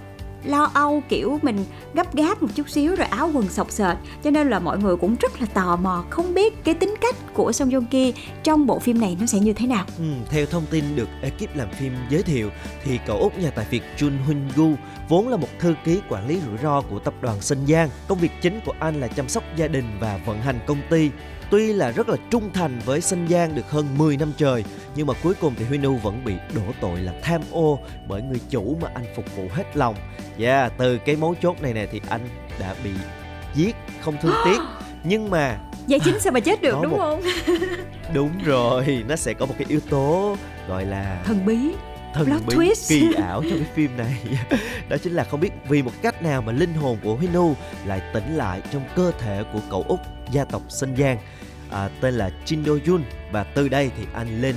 lo 0.46 0.72
âu 0.74 1.04
kiểu 1.10 1.40
mình 1.42 1.66
gấp 1.94 2.16
gáp 2.16 2.42
một 2.42 2.48
chút 2.56 2.70
xíu 2.70 2.96
rồi 2.96 3.08
áo 3.08 3.30
quần 3.34 3.50
sọc 3.50 3.72
sệt 3.72 3.98
cho 4.24 4.32
nên 4.32 4.50
là 4.50 4.60
mọi 4.60 4.78
người 4.78 4.98
cũng 4.98 5.16
rất 5.22 5.42
là 5.42 5.48
tò 5.54 5.76
mò 5.76 6.06
không 6.10 6.34
biết 6.34 6.64
cái 6.64 6.74
tính 6.74 6.96
cách 7.02 7.16
của 7.34 7.52
Song 7.52 7.70
Joong 7.70 7.86
Ki 7.92 8.14
trong 8.44 8.68
bộ 8.68 8.80
phim 8.80 9.02
này 9.02 9.18
nó 9.20 9.26
sẽ 9.26 9.40
như 9.40 9.54
thế 9.54 9.68
nào. 9.68 9.86
Ừ, 9.98 10.06
theo 10.30 10.46
thông 10.46 10.66
tin 10.66 10.84
được 10.96 11.10
ekip 11.22 11.56
làm 11.56 11.70
phim 11.72 11.94
giới 12.10 12.24
thiệu 12.24 12.50
thì 12.84 13.00
cậu 13.08 13.18
út 13.18 13.38
nhà 13.38 13.50
tài 13.50 13.66
Việt 13.70 13.84
Jun 13.98 14.12
Hun 14.28 14.38
Gu 14.56 14.72
vốn 15.10 15.28
là 15.28 15.38
một 15.38 15.48
thư 15.60 15.76
ký 15.84 16.00
quản 16.10 16.28
lý 16.28 16.42
rủi 16.46 16.58
ro 16.64 16.82
của 16.82 17.00
tập 17.00 17.14
đoàn 17.22 17.42
Sinh 17.42 17.66
Giang. 17.68 17.90
Công 18.08 18.18
việc 18.18 18.32
chính 18.42 18.60
của 18.66 18.74
anh 18.80 19.02
là 19.02 19.08
chăm 19.08 19.30
sóc 19.30 19.44
gia 19.56 19.68
đình 19.68 19.86
và 20.00 20.20
vận 20.26 20.42
hành 20.42 20.60
công 20.68 20.82
ty. 20.90 21.10
Tuy 21.50 21.74
là 21.74 21.92
rất 21.92 22.10
là 22.10 22.16
trung 22.32 22.50
thành 22.54 22.80
với 22.86 23.02
Sinh 23.02 23.28
Giang 23.28 23.56
được 23.56 23.70
hơn 23.72 23.88
10 23.98 24.18
năm 24.18 24.32
trời 24.38 24.64
nhưng 24.96 25.08
mà 25.08 25.14
cuối 25.24 25.34
cùng 25.42 25.54
thì 25.58 25.66
Huy 25.66 25.78
Nu 25.78 25.96
vẫn 25.96 26.26
bị 26.26 26.34
đổ 26.56 26.62
tội 26.82 27.00
là 27.00 27.14
tham 27.24 27.42
ô 27.52 27.80
bởi 28.08 28.22
người 28.22 28.40
chủ 28.50 28.78
mà 28.82 28.90
anh 28.94 29.06
phục 29.16 29.26
vụ 29.36 29.44
hết 29.52 29.78
lòng. 29.78 29.96
Yeah, 30.40 30.74
từ 30.78 30.98
cái 30.98 31.16
mấu 31.16 31.36
chốt 31.42 31.62
này 31.62 31.74
nè 31.74 31.88
thì 31.92 32.02
anh 32.10 32.22
đã 32.60 32.76
bị 32.84 32.90
giết 33.56 33.76
không 34.02 34.16
thương 34.22 34.34
tiếc. 34.46 34.58
Nhưng 35.04 35.30
mà 35.30 35.58
Vậy 35.88 36.00
chính 36.04 36.20
sao 36.20 36.34
mà 36.34 36.40
chết 36.40 36.62
được 36.62 36.76
đúng 36.84 36.92
một- 36.92 36.98
không? 36.98 37.22
đúng 38.14 38.32
rồi, 38.46 39.04
nó 39.10 39.16
sẽ 39.16 39.34
có 39.34 39.46
một 39.46 39.54
cái 39.58 39.66
yếu 39.70 39.80
tố 39.90 40.36
gọi 40.68 40.86
là 40.86 41.22
Thần 41.26 41.46
bí. 41.46 41.58
thần 42.14 42.26
Plot 42.26 42.42
bí 42.48 42.56
twist. 42.56 42.90
kỳ 42.90 43.14
ảo 43.22 43.42
trong 43.50 43.60
cái 43.60 43.68
phim 43.74 43.98
này 43.98 44.16
đó 44.90 44.98
chính 45.04 45.14
là 45.14 45.24
không 45.24 45.40
biết 45.40 45.52
vì 45.70 45.82
một 45.82 45.92
cách 46.02 46.22
nào 46.24 46.42
mà 46.42 46.52
linh 46.52 46.74
hồn 46.74 46.98
của 47.04 47.16
Hinu 47.16 47.54
lại 47.86 48.02
tỉnh 48.14 48.36
lại 48.36 48.62
trong 48.74 48.82
cơ 48.96 49.12
thể 49.20 49.44
của 49.54 49.60
cậu 49.70 49.86
út 49.88 50.00
gia 50.32 50.46
tộc 50.46 50.62
Sinh 50.70 50.96
Giang 50.96 51.18
à, 51.72 51.90
tên 52.02 52.14
là 52.14 52.30
Jin 52.46 52.64
Do 52.64 52.74
Yun 52.88 53.04
và 53.32 53.44
từ 53.44 53.68
đây 53.68 53.92
thì 53.98 54.04
anh 54.14 54.42
lên 54.42 54.56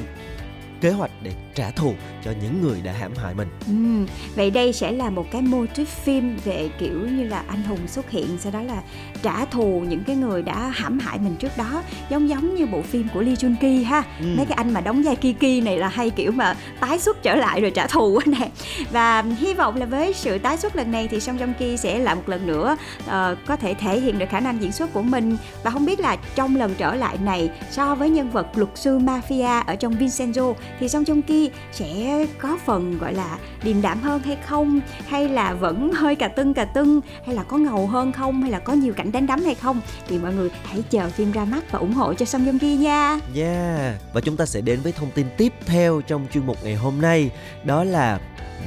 kế 0.80 0.90
hoạch 0.90 1.10
để 1.22 1.32
trả 1.54 1.70
thù 1.70 1.94
cho 2.24 2.32
những 2.42 2.62
người 2.62 2.80
đã 2.80 2.92
hãm 2.92 3.12
hại 3.22 3.34
mình. 3.34 3.48
Ừm, 3.66 4.06
vậy 4.36 4.50
đây 4.50 4.72
sẽ 4.72 4.92
là 4.92 5.10
một 5.10 5.26
cái 5.30 5.42
mô 5.42 5.66
típ 5.74 5.88
phim 5.88 6.36
về 6.44 6.70
kiểu 6.78 7.00
như 7.10 7.24
là 7.24 7.42
anh 7.48 7.62
hùng 7.62 7.78
xuất 7.86 8.10
hiện 8.10 8.26
sau 8.38 8.52
đó 8.52 8.62
là 8.62 8.82
trả 9.22 9.44
thù 9.44 9.84
những 9.88 10.04
cái 10.04 10.16
người 10.16 10.42
đã 10.42 10.72
hãm 10.74 10.98
hại 10.98 11.18
mình 11.18 11.36
trước 11.36 11.56
đó 11.56 11.82
giống 12.10 12.28
giống 12.28 12.54
như 12.54 12.66
bộ 12.66 12.82
phim 12.82 13.08
của 13.14 13.20
Lee 13.20 13.34
Jun 13.34 13.54
Ki 13.60 13.82
ha. 13.82 14.02
Ừ. 14.20 14.26
mấy 14.36 14.46
cái 14.46 14.56
anh 14.56 14.74
mà 14.74 14.80
đóng 14.80 15.02
vai 15.02 15.16
Kiki 15.16 15.64
này 15.64 15.78
là 15.78 15.88
hay 15.88 16.10
kiểu 16.10 16.32
mà 16.32 16.56
tái 16.80 16.98
xuất 16.98 17.22
trở 17.22 17.34
lại 17.34 17.60
rồi 17.60 17.70
trả 17.70 17.86
thù 17.86 18.14
quá 18.14 18.22
nè. 18.26 18.50
Và 18.90 19.22
hy 19.22 19.54
vọng 19.54 19.76
là 19.76 19.86
với 19.86 20.12
sự 20.12 20.38
tái 20.38 20.56
xuất 20.56 20.76
lần 20.76 20.90
này 20.90 21.08
thì 21.08 21.20
Song 21.20 21.38
Joong 21.38 21.54
Ki 21.58 21.76
sẽ 21.76 21.98
lại 21.98 22.14
một 22.14 22.28
lần 22.28 22.46
nữa 22.46 22.76
ờ, 23.06 23.36
có 23.46 23.56
thể 23.56 23.74
thể 23.74 24.00
hiện 24.00 24.18
được 24.18 24.26
khả 24.30 24.40
năng 24.40 24.62
diễn 24.62 24.72
xuất 24.72 24.92
của 24.92 25.02
mình. 25.02 25.36
Và 25.62 25.70
không 25.70 25.86
biết 25.86 26.00
là 26.00 26.16
trong 26.34 26.56
lần 26.56 26.74
trở 26.78 26.94
lại 26.94 27.18
này 27.24 27.50
so 27.70 27.94
với 27.94 28.10
nhân 28.10 28.30
vật 28.30 28.46
luật 28.54 28.70
sư 28.74 28.98
mafia 28.98 29.62
ở 29.66 29.76
trong 29.76 29.94
Vincenzo 29.94 30.54
thì 30.80 30.88
Song 30.88 31.04
Joong 31.04 31.22
Ki 31.22 31.50
sẽ 31.72 32.26
có 32.38 32.58
phần 32.66 32.98
gọi 32.98 33.14
là 33.14 33.38
điềm 33.62 33.82
đạm 33.82 34.00
hơn 34.00 34.22
hay 34.22 34.36
không? 34.46 34.80
Hay 35.06 35.28
là 35.28 35.54
vẫn 35.54 35.92
hơi 35.92 36.14
cà 36.14 36.28
tưng 36.28 36.54
cà 36.54 36.64
tưng? 36.64 37.00
Hay 37.26 37.34
là 37.34 37.42
có 37.42 37.56
ngầu 37.56 37.86
hơn 37.86 38.12
không? 38.12 38.42
Hay 38.42 38.50
là 38.50 38.58
có 38.58 38.72
nhiều 38.72 38.92
cảnh 38.94 39.12
đánh 39.12 39.26
đấm 39.26 39.44
hay 39.44 39.54
không? 39.54 39.80
Thì 40.08 40.18
mọi 40.18 40.34
người 40.34 40.50
hãy 40.64 40.82
chờ 40.90 41.08
phim 41.08 41.32
ra 41.32 41.44
mắt 41.44 41.72
và 41.72 41.78
ủng 41.78 41.92
hộ 41.92 42.14
cho 42.14 42.26
Song 42.26 42.46
Joong 42.46 42.58
Ki 42.58 42.76
nha. 42.76 43.18
Yeah, 43.34 43.94
và 44.12 44.20
chúng 44.20 44.36
ta 44.36 44.46
sẽ 44.46 44.60
đến 44.60 44.80
với 44.82 44.92
thông 44.92 45.10
tin 45.10 45.26
tiếp 45.36 45.52
theo 45.66 46.00
trong 46.00 46.26
chuyên 46.32 46.46
mục 46.46 46.56
ngày 46.64 46.74
hôm 46.74 47.00
nay. 47.00 47.30
Đó 47.64 47.84
là 47.84 48.18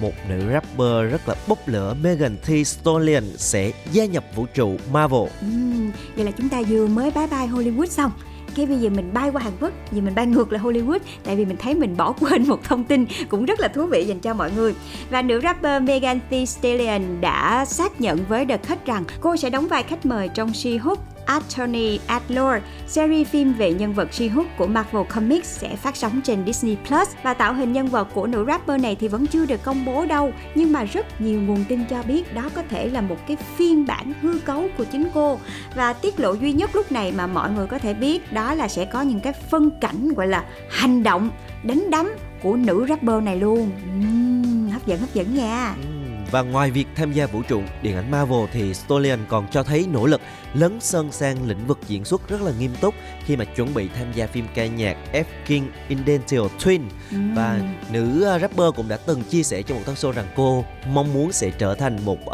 một 0.02 0.14
nữ 0.30 0.52
rapper 0.52 1.12
rất 1.12 1.28
là 1.28 1.36
bốc 1.48 1.68
lửa 1.68 1.96
Megan 2.02 2.38
Thee 2.44 2.64
Stallion 2.64 3.24
sẽ 3.38 3.72
gia 3.92 4.06
nhập 4.06 4.24
vũ 4.36 4.46
trụ 4.54 4.78
Marvel. 4.92 5.28
Ừm, 5.42 5.92
vậy 6.16 6.26
là 6.26 6.32
chúng 6.32 6.50
ta 6.50 6.62
vừa 6.70 6.88
mới 6.88 7.12
bye 7.12 7.28
bye 7.28 7.48
Hollywood 7.48 7.86
xong 7.86 8.12
cái 8.56 8.66
bây 8.66 8.78
giờ 8.78 8.90
mình 8.90 9.14
bay 9.14 9.30
qua 9.30 9.42
Hàn 9.42 9.54
Quốc, 9.60 9.72
vì 9.92 10.02
mình 10.02 10.16
bay 10.16 10.26
ngược 10.26 10.52
lại 10.52 10.62
Hollywood, 10.62 11.00
tại 11.24 11.36
vì 11.36 11.46
mình 11.46 11.58
thấy 11.58 11.76
mình 11.76 11.98
bỏ 11.98 12.14
quên 12.20 12.48
một 12.48 12.64
thông 12.64 12.84
tin 12.84 13.06
cũng 13.30 13.46
rất 13.46 13.60
là 13.60 13.68
thú 13.68 13.86
vị 13.86 14.06
dành 14.06 14.20
cho 14.20 14.34
mọi 14.34 14.52
người. 14.56 14.74
Và 15.10 15.22
nữ 15.22 15.40
rapper 15.44 15.84
Megan 15.84 16.20
Thee 16.30 16.46
Stallion 16.46 17.02
đã 17.22 17.66
xác 17.66 18.02
nhận 18.02 18.20
với 18.30 18.46
The 18.46 18.58
Cut 18.58 18.86
rằng 18.86 19.04
cô 19.22 19.36
sẽ 19.36 19.50
đóng 19.50 19.68
vai 19.68 19.84
khách 19.84 20.06
mời 20.06 20.30
trong 20.34 20.50
She-Hulk. 20.50 20.96
Attorney 21.26 22.00
at 22.08 22.22
Law, 22.30 22.60
series 22.88 23.28
phim 23.28 23.54
về 23.54 23.74
nhân 23.74 23.94
vật 23.94 24.10
She-Hulk 24.12 24.46
của 24.58 24.68
Marvel 24.68 25.04
Comics 25.16 25.60
sẽ 25.60 25.76
phát 25.76 25.96
sóng 25.96 26.22
trên 26.24 26.46
Disney 26.46 26.78
Plus 26.88 27.10
và 27.24 27.34
tạo 27.34 27.54
hình 27.54 27.74
nhân 27.74 27.88
vật 27.88 28.08
của 28.14 28.28
nữ 28.28 28.46
rapper 28.48 28.82
này 28.82 28.96
thì 29.00 29.08
vẫn 29.08 29.28
chưa 29.28 29.46
được 29.46 29.64
công 29.64 29.86
bố 29.86 30.06
đâu. 30.06 30.34
Nhưng 30.56 30.72
mà 30.72 30.84
rất 30.84 31.22
nhiều 31.22 31.42
nguồn 31.42 31.64
tin 31.70 31.86
cho 31.86 32.04
biết 32.04 32.34
đó 32.34 32.50
có 32.56 32.64
thể 32.70 32.90
là 32.90 33.02
một 33.02 33.18
cái 33.28 33.38
phiên 33.58 33.86
bản 33.86 34.14
hư 34.22 34.40
cấu 34.40 34.68
của 34.78 34.84
chính 34.84 35.08
cô. 35.14 35.40
Và 35.76 35.94
tiết 35.94 36.20
lộ 36.20 36.34
duy 36.34 36.54
nhất 36.54 36.76
lúc 36.76 36.92
này 36.92 37.12
mà 37.12 37.28
mọi 37.28 37.52
người 37.52 37.68
có 37.68 37.78
thể 37.78 37.94
biết 37.94 38.34
đó 38.34 38.54
là 38.54 38.68
sẽ 38.68 38.86
có 38.86 39.02
những 39.02 39.20
cái 39.20 39.34
phân 39.34 39.72
cảnh 39.82 40.14
gọi 40.14 40.28
là 40.28 40.46
hành 40.70 41.04
động 41.04 41.30
đánh 41.64 41.90
đấm 41.90 42.10
của 42.44 42.56
nữ 42.56 42.86
rapper 42.90 43.24
này 43.24 43.36
luôn. 43.36 43.72
Uhm, 44.00 44.70
hấp 44.70 44.88
dẫn 44.88 45.00
hấp 45.00 45.14
dẫn 45.14 45.36
nha. 45.36 45.76
Ừ. 45.84 45.91
Và 46.32 46.42
ngoài 46.42 46.72
việc 46.72 46.88
tham 46.96 47.14
gia 47.14 47.26
vũ 47.26 47.42
trụ 47.42 47.62
điện 47.82 47.96
ảnh 47.96 48.12
Marvel 48.12 48.46
thì 48.52 48.74
Stallion 48.74 49.20
còn 49.28 49.48
cho 49.52 49.64
thấy 49.64 49.88
nỗ 49.92 50.06
lực 50.06 50.22
lấn 50.54 50.80
sân 50.80 51.12
sang 51.12 51.48
lĩnh 51.48 51.68
vực 51.68 51.80
diễn 51.88 52.06
xuất 52.06 52.30
rất 52.30 52.42
là 52.42 52.52
nghiêm 52.60 52.72
túc 52.82 52.96
khi 53.26 53.36
mà 53.36 53.46
chuẩn 53.46 53.74
bị 53.74 53.90
tham 53.96 54.08
gia 54.16 54.28
phim 54.28 54.46
ca 54.56 54.66
nhạc 54.66 54.98
F 55.14 55.24
King 55.46 55.68
Identical 55.90 56.46
Twin 56.60 56.82
Ừm. 57.12 57.36
và 57.36 57.60
nữ 57.92 58.32
uh, 58.36 58.42
rapper 58.42 58.76
cũng 58.76 58.88
đã 58.88 58.98
từng 58.98 59.24
chia 59.24 59.44
sẻ 59.44 59.62
trong 59.62 59.78
một 59.78 59.84
talk 59.86 59.98
show 59.98 60.12
rằng 60.12 60.28
cô 60.36 60.66
mong 60.88 61.14
muốn 61.14 61.32
sẽ 61.32 61.52
trở 61.58 61.76
thành 61.76 62.06
một 62.06 62.18
uh, 62.26 62.34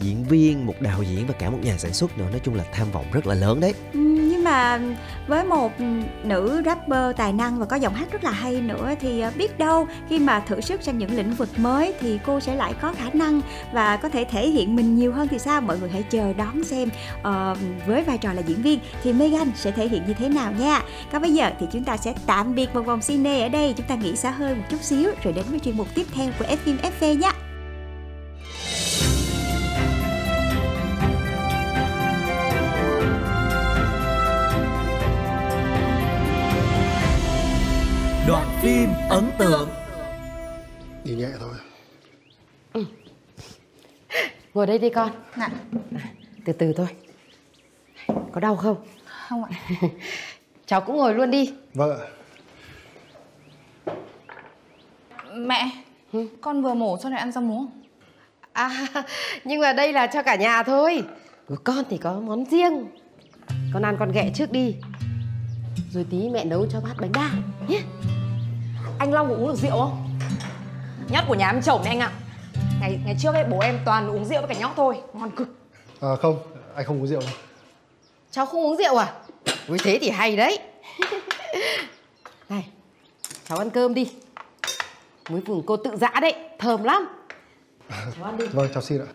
diễn 0.00 0.24
viên, 0.24 0.66
một 0.66 0.74
đạo 0.80 1.02
diễn 1.02 1.26
và 1.26 1.34
cả 1.38 1.50
một 1.50 1.58
nhà 1.62 1.78
sản 1.78 1.92
xuất 1.92 2.18
nữa. 2.18 2.26
Nói 2.30 2.40
chung 2.44 2.54
là 2.54 2.64
tham 2.72 2.92
vọng 2.92 3.04
rất 3.12 3.26
là 3.26 3.34
lớn 3.34 3.60
đấy. 3.60 3.74
Ừm, 3.92 4.31
là 4.52 4.80
với 5.26 5.44
một 5.44 5.72
nữ 6.24 6.62
rapper 6.64 7.16
tài 7.16 7.32
năng 7.32 7.58
và 7.58 7.66
có 7.66 7.76
giọng 7.76 7.94
hát 7.94 8.12
rất 8.12 8.24
là 8.24 8.30
hay 8.30 8.60
nữa 8.60 8.94
thì 9.00 9.20
ờ, 9.20 9.32
biết 9.36 9.58
đâu 9.58 9.86
khi 10.08 10.18
mà 10.18 10.40
thử 10.40 10.60
sức 10.60 10.82
sang 10.82 10.98
những 10.98 11.16
lĩnh 11.16 11.34
vực 11.34 11.48
mới 11.56 11.94
thì 12.00 12.18
cô 12.26 12.40
sẽ 12.40 12.54
lại 12.54 12.74
có 12.80 12.92
khả 12.92 13.10
năng 13.12 13.40
và 13.72 13.96
có 13.96 14.08
thể 14.08 14.24
thể 14.24 14.48
hiện 14.48 14.76
mình 14.76 14.96
nhiều 14.96 15.12
hơn 15.12 15.28
thì 15.28 15.38
sao? 15.38 15.60
Mọi 15.60 15.78
người 15.78 15.90
hãy 15.90 16.02
chờ 16.02 16.32
đón 16.32 16.64
xem 16.64 16.88
uh, 17.20 17.58
với 17.86 18.02
vai 18.02 18.18
trò 18.18 18.32
là 18.32 18.42
diễn 18.46 18.62
viên 18.62 18.80
thì 19.02 19.12
Megan 19.12 19.52
sẽ 19.56 19.70
thể 19.70 19.88
hiện 19.88 20.02
như 20.06 20.14
thế 20.14 20.28
nào 20.28 20.52
nha. 20.52 20.80
Còn 21.12 21.22
bây 21.22 21.34
giờ 21.34 21.50
thì 21.60 21.66
chúng 21.72 21.84
ta 21.84 21.96
sẽ 21.96 22.14
tạm 22.26 22.54
biệt 22.54 22.74
một 22.74 22.82
vòng 22.82 23.00
cine 23.00 23.42
ở 23.42 23.48
đây. 23.48 23.74
Chúng 23.76 23.86
ta 23.86 23.94
nghỉ 23.94 24.16
xa 24.16 24.30
hơi 24.30 24.54
một 24.54 24.64
chút 24.70 24.82
xíu 24.82 25.10
rồi 25.24 25.32
đến 25.32 25.44
với 25.50 25.58
chuyên 25.58 25.76
mục 25.76 25.86
tiếp 25.94 26.06
theo 26.14 26.30
của 26.38 26.44
Fim 26.64 26.76
FV 27.00 27.18
nhé 27.18 27.32
phim 38.62 38.88
ấn 39.08 39.24
tượng. 39.38 39.68
đi 41.04 41.14
nhẹ 41.14 41.28
thôi 41.40 41.54
Ngồi 44.54 44.66
đây 44.66 44.78
đi 44.78 44.90
con. 44.90 45.10
Dạ. 45.36 45.48
Từ 46.44 46.52
từ 46.52 46.72
thôi. 46.76 46.86
Có 48.32 48.40
đau 48.40 48.56
không? 48.56 48.76
Không 49.28 49.44
ạ. 49.44 49.50
Cháu 50.66 50.80
cũng 50.80 50.96
ngồi 50.96 51.14
luôn 51.14 51.30
đi. 51.30 51.52
vâng 51.74 51.90
ạ 52.00 52.06
Mẹ, 55.34 55.70
con 56.40 56.62
vừa 56.62 56.74
mổ 56.74 56.96
cho 57.02 57.08
này 57.08 57.18
ăn 57.18 57.32
rau 57.32 57.42
muống. 57.42 57.66
À, 58.52 58.86
nhưng 59.44 59.60
mà 59.60 59.72
đây 59.72 59.92
là 59.92 60.06
cho 60.06 60.22
cả 60.22 60.36
nhà 60.36 60.62
thôi. 60.62 61.04
Của 61.48 61.56
con 61.64 61.84
thì 61.90 61.98
có 61.98 62.20
món 62.20 62.44
riêng. 62.44 62.86
Con 63.74 63.82
ăn 63.82 63.96
con 63.98 64.12
ghẹ 64.12 64.30
trước 64.34 64.52
đi. 64.52 64.74
Rồi 65.92 66.06
tí 66.10 66.28
mẹ 66.28 66.44
nấu 66.44 66.66
cho 66.66 66.80
bát 66.80 66.94
bánh 67.00 67.12
đa 67.12 67.30
nhé. 67.68 67.80
Anh 69.02 69.12
Long 69.12 69.28
có 69.28 69.34
uống 69.34 69.48
được 69.48 69.56
rượu 69.56 69.70
không? 69.70 70.18
Nhất 71.08 71.24
của 71.28 71.34
nhà 71.34 71.50
em 71.50 71.62
chồng 71.62 71.80
đấy 71.84 71.88
anh 71.88 72.00
ạ. 72.00 72.12
Ngày 72.80 72.98
ngày 73.04 73.16
trước 73.18 73.34
ấy 73.34 73.44
bố 73.44 73.60
em 73.60 73.78
toàn 73.84 74.08
uống 74.08 74.24
rượu 74.24 74.40
với 74.40 74.54
cả 74.54 74.60
nhóc 74.60 74.72
thôi, 74.76 75.00
ngon 75.12 75.30
cực. 75.30 75.48
à, 76.00 76.08
không 76.22 76.38
anh 76.74 76.86
không 76.86 77.00
uống 77.00 77.06
rượu 77.06 77.20
đâu 77.20 77.30
Cháu 78.30 78.46
không 78.46 78.60
uống 78.60 78.76
rượu 78.76 78.96
à? 78.96 79.12
Ui 79.68 79.78
thế 79.78 79.98
thì 80.00 80.10
hay 80.10 80.36
đấy. 80.36 80.58
Này, 82.48 82.68
cháu 83.48 83.58
ăn 83.58 83.70
cơm 83.70 83.94
đi. 83.94 84.12
Muối 85.28 85.40
vùng 85.40 85.62
cô 85.66 85.76
tự 85.76 85.96
dã 85.96 86.12
đấy, 86.20 86.34
thơm 86.58 86.84
lắm. 86.84 87.08
Cháu 87.90 88.24
ăn 88.24 88.36
đi. 88.36 88.46
vâng 88.46 88.68
cháu 88.74 88.82
xin 88.82 89.00
ạ 89.00 89.06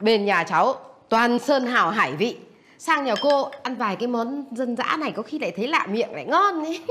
Bên 0.00 0.24
nhà 0.24 0.44
cháu 0.44 0.74
toàn 1.08 1.38
sơn 1.38 1.66
hào 1.66 1.90
hải 1.90 2.12
vị 2.12 2.38
Sang 2.78 3.04
nhà 3.04 3.14
cô 3.22 3.50
ăn 3.62 3.74
vài 3.74 3.96
cái 3.96 4.08
món 4.08 4.44
dân 4.50 4.76
dã 4.76 4.96
này 4.98 5.12
có 5.16 5.22
khi 5.22 5.38
lại 5.38 5.52
thấy 5.56 5.68
lạ 5.68 5.86
miệng 5.90 6.12
lại 6.12 6.24
ngon 6.24 6.64
ấy. 6.64 6.80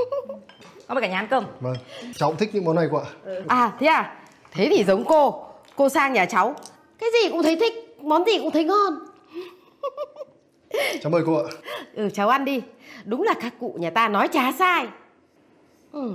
Con 0.89 0.95
với 0.95 1.01
cả 1.01 1.07
nhà 1.07 1.19
ăn 1.19 1.27
cơm. 1.29 1.45
vâng. 1.59 1.75
Cháu 2.15 2.29
cũng 2.29 2.37
thích 2.37 2.49
những 2.53 2.65
món 2.65 2.75
này 2.75 2.87
của 2.91 2.99
ạ 2.99 3.09
À 3.47 3.71
thế 3.79 3.87
à? 3.87 4.15
Thế 4.51 4.67
thì 4.71 4.83
giống 4.83 5.05
cô. 5.05 5.45
Cô 5.75 5.89
sang 5.89 6.13
nhà 6.13 6.25
cháu. 6.25 6.55
Cái 6.99 7.09
gì 7.13 7.29
cũng 7.29 7.43
thấy 7.43 7.55
thích 7.55 7.73
Món 8.01 8.25
gì 8.25 8.39
cũng 8.39 8.51
thấy 8.51 8.63
ngon. 8.63 8.99
Cháu 11.01 11.09
mời 11.09 11.23
cô 11.25 11.35
ạ. 11.35 11.43
Ừ 11.93 12.09
cháu 12.13 12.29
ăn 12.29 12.45
đi. 12.45 12.61
Đúng 13.05 13.23
là 13.23 13.33
các 13.41 13.53
cụ 13.59 13.75
nhà 13.79 13.89
ta 13.89 14.07
nói 14.07 14.27
chả 14.27 14.51
sai. 14.51 14.87
Ừ. 15.91 16.11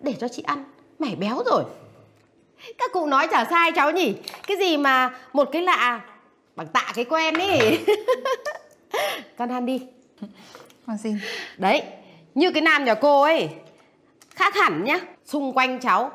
Để 0.00 0.14
cho 0.20 0.28
chị 0.28 0.42
ăn. 0.46 0.64
Mày 0.98 1.16
béo 1.16 1.42
rồi. 1.46 1.64
Các 2.78 2.92
cụ 2.92 3.06
nói 3.06 3.28
chả 3.30 3.44
sai 3.50 3.72
cháu 3.76 3.90
nhỉ. 3.90 4.14
Cái 4.46 4.56
gì 4.56 4.76
mà 4.76 5.18
một 5.32 5.48
cái 5.52 5.62
lạ 5.62 6.00
Bằng 6.56 6.66
tạ 6.66 6.92
cái 6.94 7.04
quen 7.04 7.34
ý 7.34 7.78
Con 9.38 9.48
ăn 9.48 9.66
đi. 9.66 9.82
Con 10.86 10.98
xin. 10.98 11.18
Đấy 11.58 11.82
Như 12.36 12.50
cái 12.50 12.62
nam 12.62 12.84
nhà 12.84 12.94
cô 12.94 13.22
ấy. 13.22 13.48
Khác 14.34 14.54
hẳn 14.54 14.84
nhá 14.84 15.00
Xung 15.24 15.52
quanh 15.52 15.80
cháu. 15.80 16.12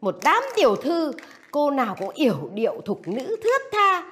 Một 0.00 0.16
đám 0.24 0.42
tiểu 0.56 0.76
thư 0.76 1.12
Cô 1.50 1.70
nào 1.70 1.96
cũng 1.98 2.10
yểu 2.14 2.50
điệu 2.54 2.80
thục 2.84 3.08
nữ 3.08 3.36
thướt 3.44 3.62
tha. 3.72 4.02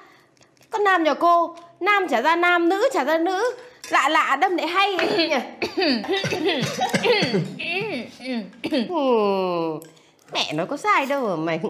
Con 0.69 0.83
nam 0.83 1.03
nhà 1.03 1.13
cô 1.13 1.55
Nam 1.79 2.07
trả 2.09 2.21
ra 2.21 2.35
nam, 2.35 2.69
nữ 2.69 2.89
trả 2.93 3.03
ra 3.03 3.17
nữ. 3.17 3.55
Lạ 3.89 4.09
lạ 4.09 4.37
đâm 4.41 4.57
lại 4.57 4.67
hay 4.67 4.95
ấy 4.95 5.29
nhỉ. 5.29 5.35
Mẹ 10.33 10.53
nói 10.53 10.67
có 10.67 10.77
sai 10.77 11.05
đâu 11.05 11.21
mà 11.27 11.35
mày. 11.35 11.59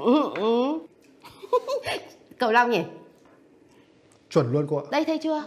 Cậu 2.38 2.52
Long 2.52 2.72
nhỉ? 2.72 2.82
Chuẩn 4.30 4.52
luôn 4.52 4.68
cô 4.70 4.78
ạ. 4.78 4.84
đây 4.92 5.06
thấy 5.06 5.18
chưa? 5.18 5.44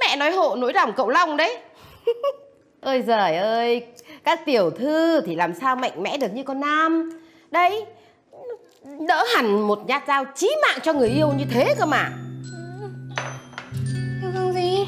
Mẹ 0.00 0.16
nói 0.16 0.30
hộ 0.30 0.56
nỗi 0.56 0.72
lòng 0.72 0.92
cậu 0.96 1.08
Long 1.08 1.36
đấy 1.36 1.58
Ôi 2.84 3.02
giời 3.06 3.36
ơi 3.36 3.86
Các 4.24 4.44
tiểu 4.46 4.70
thư 4.70 5.20
thì 5.20 5.34
làm 5.34 5.54
sao 5.54 5.76
mạnh 5.76 6.02
mẽ 6.02 6.16
được 6.18 6.34
như 6.34 6.42
con 6.42 6.60
Nam? 6.60 7.10
Đấy 7.50 7.84
Đỡ 9.08 9.24
hẳn 9.34 9.66
một 9.66 9.82
nhát 9.86 10.02
dao 10.06 10.24
chí 10.36 10.56
mạng 10.62 10.78
cho 10.82 10.92
người 10.92 11.08
yêu 11.08 11.32
như 11.38 11.44
thế 11.50 11.74
cơ 11.78 11.86
mà. 11.86 12.10
Yêu 14.22 14.30
thương 14.34 14.52
gì? 14.52 14.86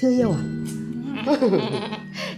Chưa 0.00 0.10
yêu 0.10 0.30
à? 0.30 0.42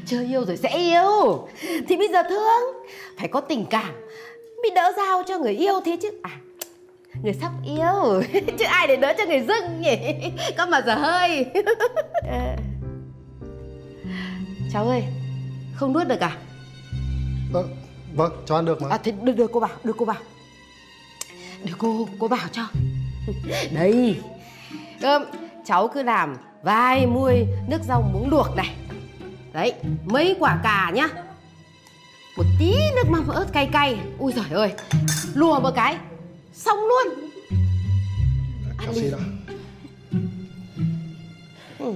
Chưa 0.07 0.23
yêu 0.23 0.45
rồi 0.45 0.57
sẽ 0.57 0.69
yêu. 0.69 1.49
Thì 1.89 1.97
bây 1.97 2.09
giờ 2.09 2.23
thương 2.23 2.85
Phải 3.19 3.29
có 3.29 3.41
tình 3.41 3.67
cảm 3.71 3.93
Mới 4.63 4.71
đỡ 4.75 4.93
dao 4.97 5.23
cho 5.27 5.39
người 5.39 5.53
yêu 5.53 5.81
thế 5.85 5.97
chứ. 6.03 6.11
À 6.23 6.31
Người 7.23 7.35
sắp 7.41 7.51
yêu 7.65 8.23
Chứ 8.59 8.65
ai 8.65 8.87
để 8.87 8.97
đỡ 8.97 9.13
cho 9.19 9.25
người 9.27 9.41
dưng 9.41 9.81
nhỉ? 9.81 9.97
Có 10.59 10.67
mà 10.67 10.83
giờ 10.87 10.95
hơi. 10.95 11.47
Ờ. 12.31 12.64
Cháu 14.75 14.89
ơi 14.89 15.05
Không 15.75 15.93
nuốt 15.93 16.09
được 16.09 16.21
à? 16.21 16.39
Ờ, 17.53 17.65
vâng, 18.15 18.33
cháu 18.47 18.59
ăn 18.59 18.65
được 18.65 18.83
mà. 18.83 18.89
À 18.91 18.99
thế 18.99 19.13
đưa, 19.23 19.33
đưa 19.33 19.47
cô 19.47 19.61
vào 19.61 19.71
Đưa 19.85 19.93
cô 19.93 20.05
vào. 20.05 20.17
Đưa 21.65 21.75
cô 21.79 22.09
cô 22.19 22.29
vào 22.29 22.49
cho. 22.53 22.63
Đây. 23.73 24.21
Cơm 25.01 25.23
Cháu 25.65 25.89
cứ 25.89 26.03
làm 26.03 26.37
vài 26.63 27.07
muôi 27.07 27.47
nước 27.69 27.83
rau 27.83 28.03
muống 28.03 28.31
luộc 28.31 28.57
này. 28.57 28.77
Đấy 29.53 29.73
Mấy 30.05 30.37
quả 30.39 30.61
cà 30.63 30.91
nhá. 30.95 31.09
Một 32.37 32.45
tí 32.59 32.75
nước 32.97 33.09
mắm 33.09 33.29
ớt 33.29 33.47
cay 33.53 33.69
cay. 33.73 33.99
Ui 34.19 34.33
giời 34.33 34.51
ơi 34.51 34.73
Lùa 35.35 35.61
một 35.61 35.71
cái 35.75 35.97
Xong 36.53 36.79
luôn. 36.79 37.31
Ạ. 38.79 38.87
ừ. 41.79 41.93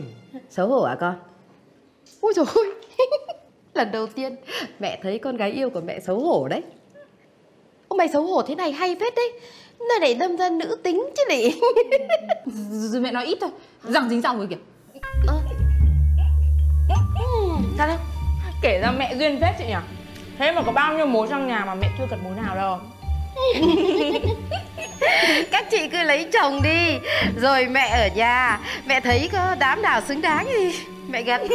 Xấu 0.51 0.69
hổ 0.69 0.83
à 0.83 0.97
con 1.01 1.28
Ui 2.21 2.33
dồi 2.35 2.47
ôi 2.55 2.67
Lần 3.75 3.93
đầu 3.93 4.07
tiên 4.07 4.37
mẹ 4.79 4.99
thấy 5.03 5.19
con 5.19 5.37
gái 5.37 5.51
yêu 5.51 5.71
của 5.71 5.81
mẹ 5.81 6.01
xấu 6.01 6.21
hổ 6.21 6.49
đấy. 6.49 6.63
Ô 7.89 7.97
mày 7.97 8.09
xấu 8.09 8.23
hổ 8.23 8.43
thế 8.43 8.55
này 8.55 8.73
hay 8.73 8.97
phết 9.01 9.15
đấy. 9.15 9.33
Nơi 9.79 9.99
này 10.01 10.15
đâm 10.15 10.37
ra 10.37 10.51
nữ 10.51 10.77
tính 10.83 11.09
chứ 11.17 11.23
lị 11.29 11.61
Rồi 12.73 13.01
mẹ 13.03 13.13
nói 13.13 13.27
ít 13.27 13.39
thôi. 13.41 13.51
Rằng 13.83 14.09
dính 14.09 14.21
dòng 14.21 14.39
rồi 14.39 14.47
kìa. 14.51 14.57
Ơ. 15.27 15.35
Ừ, 17.19 17.49
Sao 17.79 17.89
đâu 17.89 17.97
Kể 18.63 18.81
ra 18.83 18.93
mẹ 18.99 19.15
duyên 19.19 19.41
phết 19.41 19.55
chị 19.59 19.65
nhỉ? 19.67 19.75
Thế 20.39 20.53
mà 20.53 20.63
có 20.63 20.73
bao 20.73 20.97
nhiêu 20.97 21.07
mối 21.07 21.27
trong 21.31 21.47
nhà 21.47 21.65
mà 21.65 21.75
mẹ 21.75 21.91
chưa 21.99 22.07
cật 22.11 22.19
mối 22.25 22.33
nào 22.37 22.57
đâu 22.57 22.79
Các 25.51 25.71
chị 25.71 25.89
cứ 25.89 26.03
lấy 26.03 26.27
chồng 26.33 26.63
đi. 26.63 26.99
Rồi 27.37 27.67
mẹ 27.67 27.89
ở 27.89 28.09
nhà. 28.15 28.59
Mẹ 28.87 29.01
thấy 29.01 29.29
có 29.33 29.57
đám 29.59 29.83
nào 29.83 30.01
xứng 30.09 30.23
đáng 30.23 30.47
thì 30.47 30.75
Mẹ 31.09 31.23
gật 31.23 31.41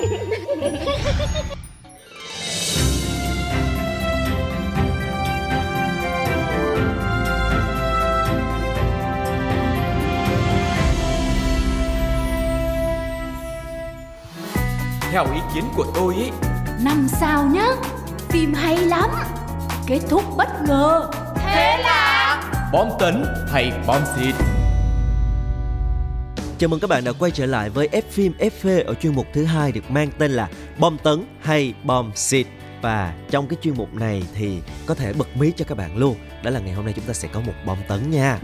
Theo 15.11 15.25
ý 15.33 15.39
kiến 15.55 15.63
của 15.75 15.85
tôi 15.95 16.15
ý 16.15 16.31
Năm 16.83 17.07
sao 17.19 17.43
nhá? 17.43 17.67
Phim 18.29 18.53
hay 18.53 18.77
lắm. 18.77 19.09
Kết 19.87 19.99
thúc 20.09 20.23
bất 20.37 20.47
ngờ 20.67 21.09
Bom 22.73 22.89
tấn 22.99 23.23
hay 23.47 23.71
bom 23.87 24.01
xịt 24.15 24.35
Chào 26.57 26.69
mừng 26.69 26.79
các 26.79 26.89
bạn 26.89 27.03
đã 27.03 27.11
quay 27.19 27.31
trở 27.31 27.45
lại 27.45 27.69
với 27.69 27.89
F 27.91 28.01
phim 28.09 28.33
FV 28.39 28.85
ở 28.85 28.93
chuyên 28.93 29.15
mục 29.15 29.27
thứ 29.33 29.43
hai 29.45 29.71
được 29.71 29.91
mang 29.91 30.09
tên 30.17 30.31
là 30.31 30.49
Bom 30.79 30.97
tấn 31.03 31.25
hay 31.41 31.73
bom 31.83 32.11
xịt. 32.15 32.47
Và 32.81 33.13
trong 33.29 33.47
cái 33.47 33.57
chuyên 33.61 33.73
mục 33.77 33.93
này 33.93 34.23
thì 34.35 34.59
có 34.85 34.95
thể 34.95 35.13
bật 35.13 35.37
mí 35.37 35.51
cho 35.57 35.65
các 35.67 35.77
bạn 35.77 35.97
luôn. 35.97 36.15
Đó 36.43 36.49
là 36.49 36.59
ngày 36.59 36.73
hôm 36.73 36.85
nay 36.85 36.93
chúng 36.97 37.05
ta 37.05 37.13
sẽ 37.13 37.27
có 37.33 37.39
một 37.39 37.53
bom 37.65 37.77
tấn 37.87 38.11
nha. 38.11 38.39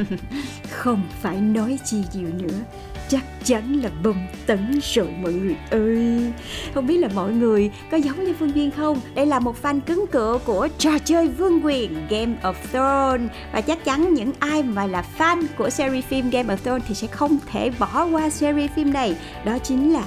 Không 0.70 1.02
phải 1.20 1.36
nói 1.36 1.78
chi 1.84 2.04
nhiều 2.14 2.28
nữa 2.38 2.58
Chắc 3.12 3.24
chắn 3.44 3.80
là 3.82 3.90
bom 4.04 4.16
tấn 4.46 4.80
rồi 4.94 5.08
mọi 5.22 5.32
người 5.32 5.56
ơi. 5.70 6.32
Không 6.74 6.86
biết 6.86 6.96
là 6.96 7.08
mọi 7.14 7.32
người 7.32 7.70
có 7.90 7.96
giống 7.96 8.24
như 8.24 8.34
Phương 8.38 8.54
Duyên 8.54 8.70
không? 8.70 9.00
Đây 9.14 9.26
là 9.26 9.38
một 9.38 9.56
fan 9.62 9.80
cứng 9.80 10.06
cựa 10.12 10.38
của 10.44 10.68
trò 10.78 10.90
chơi 11.04 11.28
vương 11.28 11.64
quyền 11.64 12.06
Game 12.10 12.34
of 12.42 12.54
Thrones. 12.72 13.30
Và 13.52 13.60
chắc 13.60 13.84
chắn 13.84 14.14
những 14.14 14.32
ai 14.38 14.62
mà 14.62 14.86
là 14.86 15.04
fan 15.18 15.46
của 15.58 15.70
series 15.70 16.04
phim 16.04 16.30
Game 16.30 16.54
of 16.54 16.56
Thrones 16.56 16.82
Thì 16.88 16.94
sẽ 16.94 17.06
không 17.06 17.38
thể 17.46 17.70
bỏ 17.78 18.06
qua 18.12 18.30
series 18.30 18.70
phim 18.70 18.92
này. 18.92 19.16
Đó 19.44 19.58
chính 19.58 19.92
là 19.92 20.04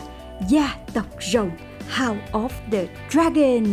Gia 0.50 0.76
tộc 0.94 1.06
rồng. 1.34 1.50
House 1.90 2.22
of 2.32 2.50
the 2.72 2.88
Dragon 3.10 3.64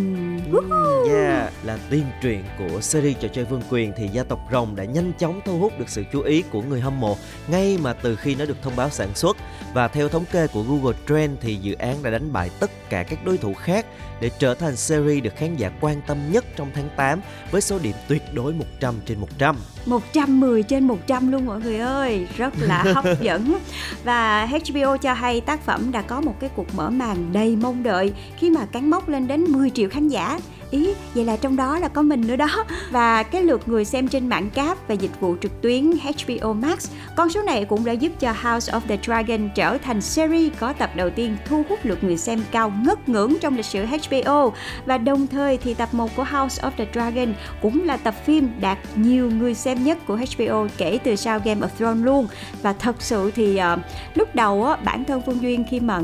Woohoo! 0.50 1.08
Yeah, 1.08 1.52
là 1.64 1.78
tiên 1.90 2.04
truyền 2.22 2.44
của 2.58 2.80
series 2.80 3.16
trò 3.20 3.28
chơi 3.28 3.44
vương 3.44 3.62
quyền 3.70 3.92
thì 3.96 4.08
gia 4.08 4.22
tộc 4.24 4.40
rồng 4.52 4.76
đã 4.76 4.84
nhanh 4.84 5.12
chóng 5.18 5.40
thu 5.44 5.58
hút 5.58 5.72
được 5.78 5.88
sự 5.88 6.04
chú 6.12 6.20
ý 6.20 6.42
của 6.42 6.62
người 6.62 6.80
hâm 6.80 7.00
mộ 7.00 7.16
ngay 7.48 7.78
mà 7.82 7.92
từ 7.92 8.16
khi 8.16 8.34
nó 8.34 8.44
được 8.44 8.62
thông 8.62 8.76
báo 8.76 8.90
sản 8.90 9.14
xuất 9.14 9.36
và 9.74 9.88
theo 9.88 10.08
thống 10.08 10.24
kê 10.32 10.46
của 10.46 10.62
Google 10.62 10.96
Trend 11.08 11.38
thì 11.40 11.54
dự 11.54 11.74
án 11.74 12.02
đã 12.02 12.10
đánh 12.10 12.32
bại 12.32 12.50
tất 12.60 12.70
cả 12.90 13.02
các 13.02 13.24
đối 13.24 13.38
thủ 13.38 13.54
khác 13.54 13.86
để 14.20 14.30
trở 14.38 14.54
thành 14.54 14.76
series 14.76 15.24
được 15.24 15.36
khán 15.36 15.56
giả 15.56 15.70
quan 15.80 16.00
tâm 16.06 16.18
nhất 16.32 16.44
trong 16.56 16.70
tháng 16.74 16.88
8 16.96 17.20
với 17.50 17.60
số 17.60 17.78
điểm 17.78 17.94
tuyệt 18.08 18.22
đối 18.32 18.52
100 18.52 18.94
trên 19.06 19.20
100. 19.20 19.56
110 19.86 20.62
trên 20.62 20.86
100 20.86 21.32
luôn 21.32 21.46
mọi 21.46 21.60
người 21.60 21.78
ơi 21.78 22.26
Rất 22.36 22.54
là 22.58 22.82
hấp 22.82 23.04
dẫn 23.20 23.58
Và 24.04 24.46
HBO 24.46 24.96
cho 24.96 25.12
hay 25.12 25.40
tác 25.40 25.60
phẩm 25.64 25.92
đã 25.92 26.02
có 26.02 26.20
một 26.20 26.34
cái 26.40 26.50
cuộc 26.56 26.74
mở 26.74 26.90
màn 26.90 27.32
đầy 27.32 27.56
mong 27.56 27.82
đợi 27.82 28.01
khi 28.36 28.50
mà 28.50 28.66
cán 28.66 28.90
mốc 28.90 29.08
lên 29.08 29.28
đến 29.28 29.44
10 29.44 29.70
triệu 29.70 29.88
khán 29.90 30.08
giả. 30.08 30.38
Ý, 30.72 30.94
vậy 31.14 31.24
là 31.24 31.36
trong 31.36 31.56
đó 31.56 31.78
là 31.78 31.88
có 31.88 32.02
mình 32.02 32.26
nữa 32.26 32.36
đó. 32.36 32.64
Và 32.90 33.22
cái 33.22 33.42
lượt 33.42 33.68
người 33.68 33.84
xem 33.84 34.08
trên 34.08 34.28
mạng 34.28 34.50
cáp 34.50 34.88
và 34.88 34.94
dịch 34.94 35.20
vụ 35.20 35.36
trực 35.40 35.62
tuyến 35.62 35.90
HBO 35.90 36.52
Max 36.52 36.90
Con 37.16 37.30
số 37.30 37.42
này 37.42 37.64
cũng 37.64 37.84
đã 37.84 37.92
giúp 37.92 38.12
cho 38.20 38.32
House 38.32 38.72
of 38.72 38.80
the 38.80 38.98
Dragon 39.02 39.50
trở 39.54 39.78
thành 39.78 40.00
series 40.00 40.52
có 40.60 40.72
tập 40.72 40.90
đầu 40.96 41.10
tiên 41.10 41.36
thu 41.46 41.62
hút 41.68 41.78
lượt 41.82 42.04
người 42.04 42.16
xem 42.16 42.42
cao 42.50 42.72
ngất 42.84 43.08
ngưỡng 43.08 43.34
trong 43.40 43.56
lịch 43.56 43.64
sử 43.64 43.84
HBO 43.84 44.52
Và 44.86 44.98
đồng 44.98 45.26
thời 45.26 45.56
thì 45.56 45.74
tập 45.74 45.88
1 45.92 46.16
của 46.16 46.24
House 46.24 46.62
of 46.62 46.70
the 46.76 46.86
Dragon 46.92 47.34
cũng 47.62 47.84
là 47.84 47.96
tập 47.96 48.14
phim 48.24 48.48
đạt 48.60 48.78
nhiều 48.96 49.30
người 49.30 49.54
xem 49.54 49.84
nhất 49.84 49.98
của 50.06 50.16
HBO 50.16 50.66
kể 50.76 50.98
từ 51.04 51.16
sau 51.16 51.40
Game 51.44 51.60
of 51.60 51.68
Thrones 51.78 52.04
luôn. 52.04 52.26
Và 52.62 52.72
thật 52.72 52.96
sự 52.98 53.30
thì 53.30 53.60
uh, 53.74 53.78
lúc 54.14 54.34
đầu 54.34 54.64
á, 54.64 54.76
bản 54.76 55.04
thân 55.04 55.22
Phương 55.26 55.42
Duyên 55.42 55.64
khi 55.70 55.80
mà 55.80 56.00